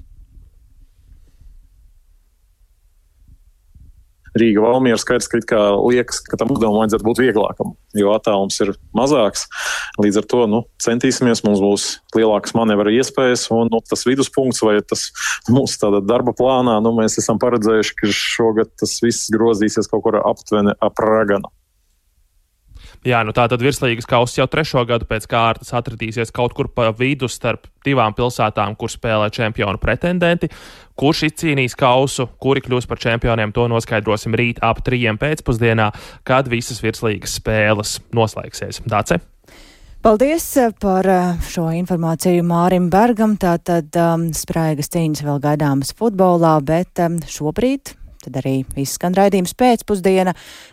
Rīga 4.37 4.63
Valmiera 4.65 4.99
skaidrs, 5.01 5.29
ka, 5.33 5.41
ka 5.49 5.61
liekas, 5.81 6.21
ka 6.27 6.39
tam 6.41 6.53
uzdevumam 6.55 6.85
vajadzētu 6.85 7.07
būt 7.07 7.21
vieglākam, 7.23 7.75
jo 7.97 8.13
attālums 8.15 8.59
ir 8.65 8.75
mazāks. 8.97 9.47
Līdz 10.03 10.21
ar 10.21 10.29
to 10.33 10.43
nu, 10.51 10.63
centīsimies, 10.83 11.45
mums 11.47 11.63
būs 11.65 11.89
lielākas 12.17 12.57
manevra 12.59 12.93
iespējas, 12.95 13.49
un 13.55 13.71
nu, 13.73 13.83
tas 13.85 14.05
viduspunkts 14.09 14.63
vai 14.67 14.79
tas 14.85 15.09
mūsu 15.51 15.93
darba 16.05 16.37
plānā, 16.37 16.79
nu, 16.85 16.93
mēs 17.01 17.19
esam 17.23 17.41
paredzējuši, 17.43 17.97
ka 18.01 18.13
šogad 18.13 18.75
tas 18.81 18.99
viss 19.05 19.33
grozīsies 19.33 19.89
kaut 19.93 20.05
kur 20.07 20.21
aptuveni 20.23 20.77
ap 20.85 21.01
raganu. 21.03 21.53
Jā, 23.07 23.21
nu 23.23 23.31
tā 23.31 23.45
tad 23.47 23.63
virslīgas 23.63 24.09
kausa 24.11 24.41
jau 24.41 24.49
trešo 24.51 24.83
gadu 24.89 25.07
pēc 25.07 25.29
kārtas 25.31 25.71
atradīsies 25.79 26.33
kaut 26.35 26.57
kur 26.59 26.67
pa 26.75 26.89
vidu 26.91 27.29
starp 27.31 27.69
divām 27.87 28.17
pilsētām, 28.19 28.75
kur 28.75 28.91
spēlē 28.91 29.29
čempionu 29.31 29.79
pretendenti. 29.79 30.49
Kurš 30.99 31.29
izcīnīs 31.29 31.77
kausu, 31.79 32.27
kuri 32.43 32.65
kļūs 32.65 32.89
par 32.91 32.99
čempioniem, 32.99 33.53
to 33.55 33.69
noskaidrosim 33.71 34.35
rīt 34.35 34.59
ap 34.65 34.81
trījiem 34.83 35.21
pēcpusdienā, 35.23 35.93
kad 36.27 36.51
visas 36.51 36.83
virslīgas 36.83 37.37
spēles 37.39 38.01
noslēgsies. 38.17 38.83
Dāce! 38.91 39.21
Paldies 40.03 40.49
eh, 40.59 40.73
par 40.83 41.07
eh, 41.11 41.45
šo 41.47 41.69
informāciju 41.79 42.43
Mārim 42.47 42.89
Bergam. 42.91 43.37
Tātad 43.39 43.95
um, 44.03 44.27
spraigas 44.35 44.91
cīņas 44.95 45.23
vēl 45.27 45.39
gaidāmas 45.47 45.95
futbolā, 45.95 46.57
bet 46.67 47.03
um, 47.07 47.21
šobrīd 47.23 47.95
Tad 48.27 48.41
arī 48.41 48.65
izskan 48.83 49.15
raidījums 49.15 49.53
pēcpusdiena, 49.55 50.33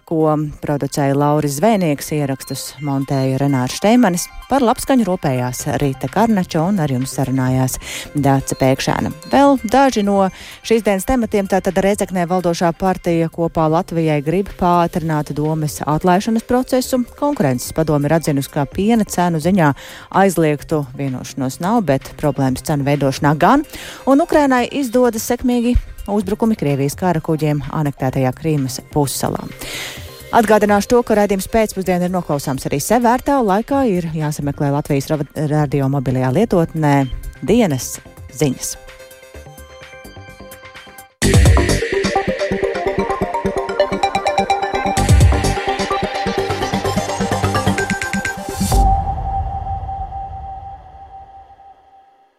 ko 0.09 0.31
producēja 0.57 1.13
Lauris 1.13 1.59
Zvēnieks, 1.59 2.07
ierakstus 2.15 2.63
montēja 2.81 3.37
Renārs 3.37 3.75
Šteimanis. 3.77 4.25
Par 4.49 4.65
labskaņu 4.65 5.05
rūpējās 5.05 5.61
Rīta 5.77 6.09
Karnača 6.09 6.63
un 6.65 6.81
ar 6.81 6.89
jums 6.89 7.13
sarunājās 7.13 7.77
Dāca 8.17 8.57
Pēkšēna. 8.57 9.13
Vēl 9.29 9.61
daži 9.69 10.01
no 10.07 10.17
šīs 10.65 10.81
dienas 10.87 11.05
tematiem 11.05 11.51
tātad 11.51 11.77
Reizeknē 11.77 12.25
valdošā 12.31 12.73
partija 12.73 13.29
kopā 13.29 13.67
Latvijai 13.69 14.17
grib 14.25 14.49
pātrināt 14.57 15.29
domas 15.37 15.77
atlaišanas 15.85 16.49
procesu. 16.49 17.03
Konkurences 17.21 17.69
padomi 17.77 18.09
ir 18.09 18.17
atzinusi, 18.17 18.49
ka 18.49 18.65
piena 18.65 19.05
cenu 19.05 19.37
ziņā 19.45 19.75
aizliegtu 20.23 20.87
vienošanos 20.97 21.61
nav, 21.61 21.83
bet 21.85 22.15
problēmas 22.17 22.65
cenu 22.65 22.89
veidošanā 22.89 23.37
gan. 23.37 23.69
Un 24.09 24.25
Ukrainai 24.25 24.65
izdodas 24.73 25.29
sekmīgi 25.29 25.77
uzbrukumi 26.11 26.57
Krievijas 26.59 26.97
kara 26.99 27.21
kuģiem 27.23 27.61
anektētajā 27.71 28.31
Krīmas 28.37 28.79
pussalā. 28.93 29.43
Atgādināšu 30.33 30.89
to, 30.95 31.01
ka 31.05 31.17
raidījums 31.19 31.45
pēcpusdienā 31.53 32.07
ir 32.09 32.13
noklausāms 32.15 32.65
arī 32.65 32.79
sevērtā 32.81 33.37
laikā. 33.45 33.83
Ir 33.85 34.09
jāsameklē 34.17 34.71
Latvijas 34.73 35.11
radio 35.37 35.91
mobilajā 35.93 36.33
lietotnē 36.39 36.95
dienas 37.45 37.99
ziņas. 38.33 38.73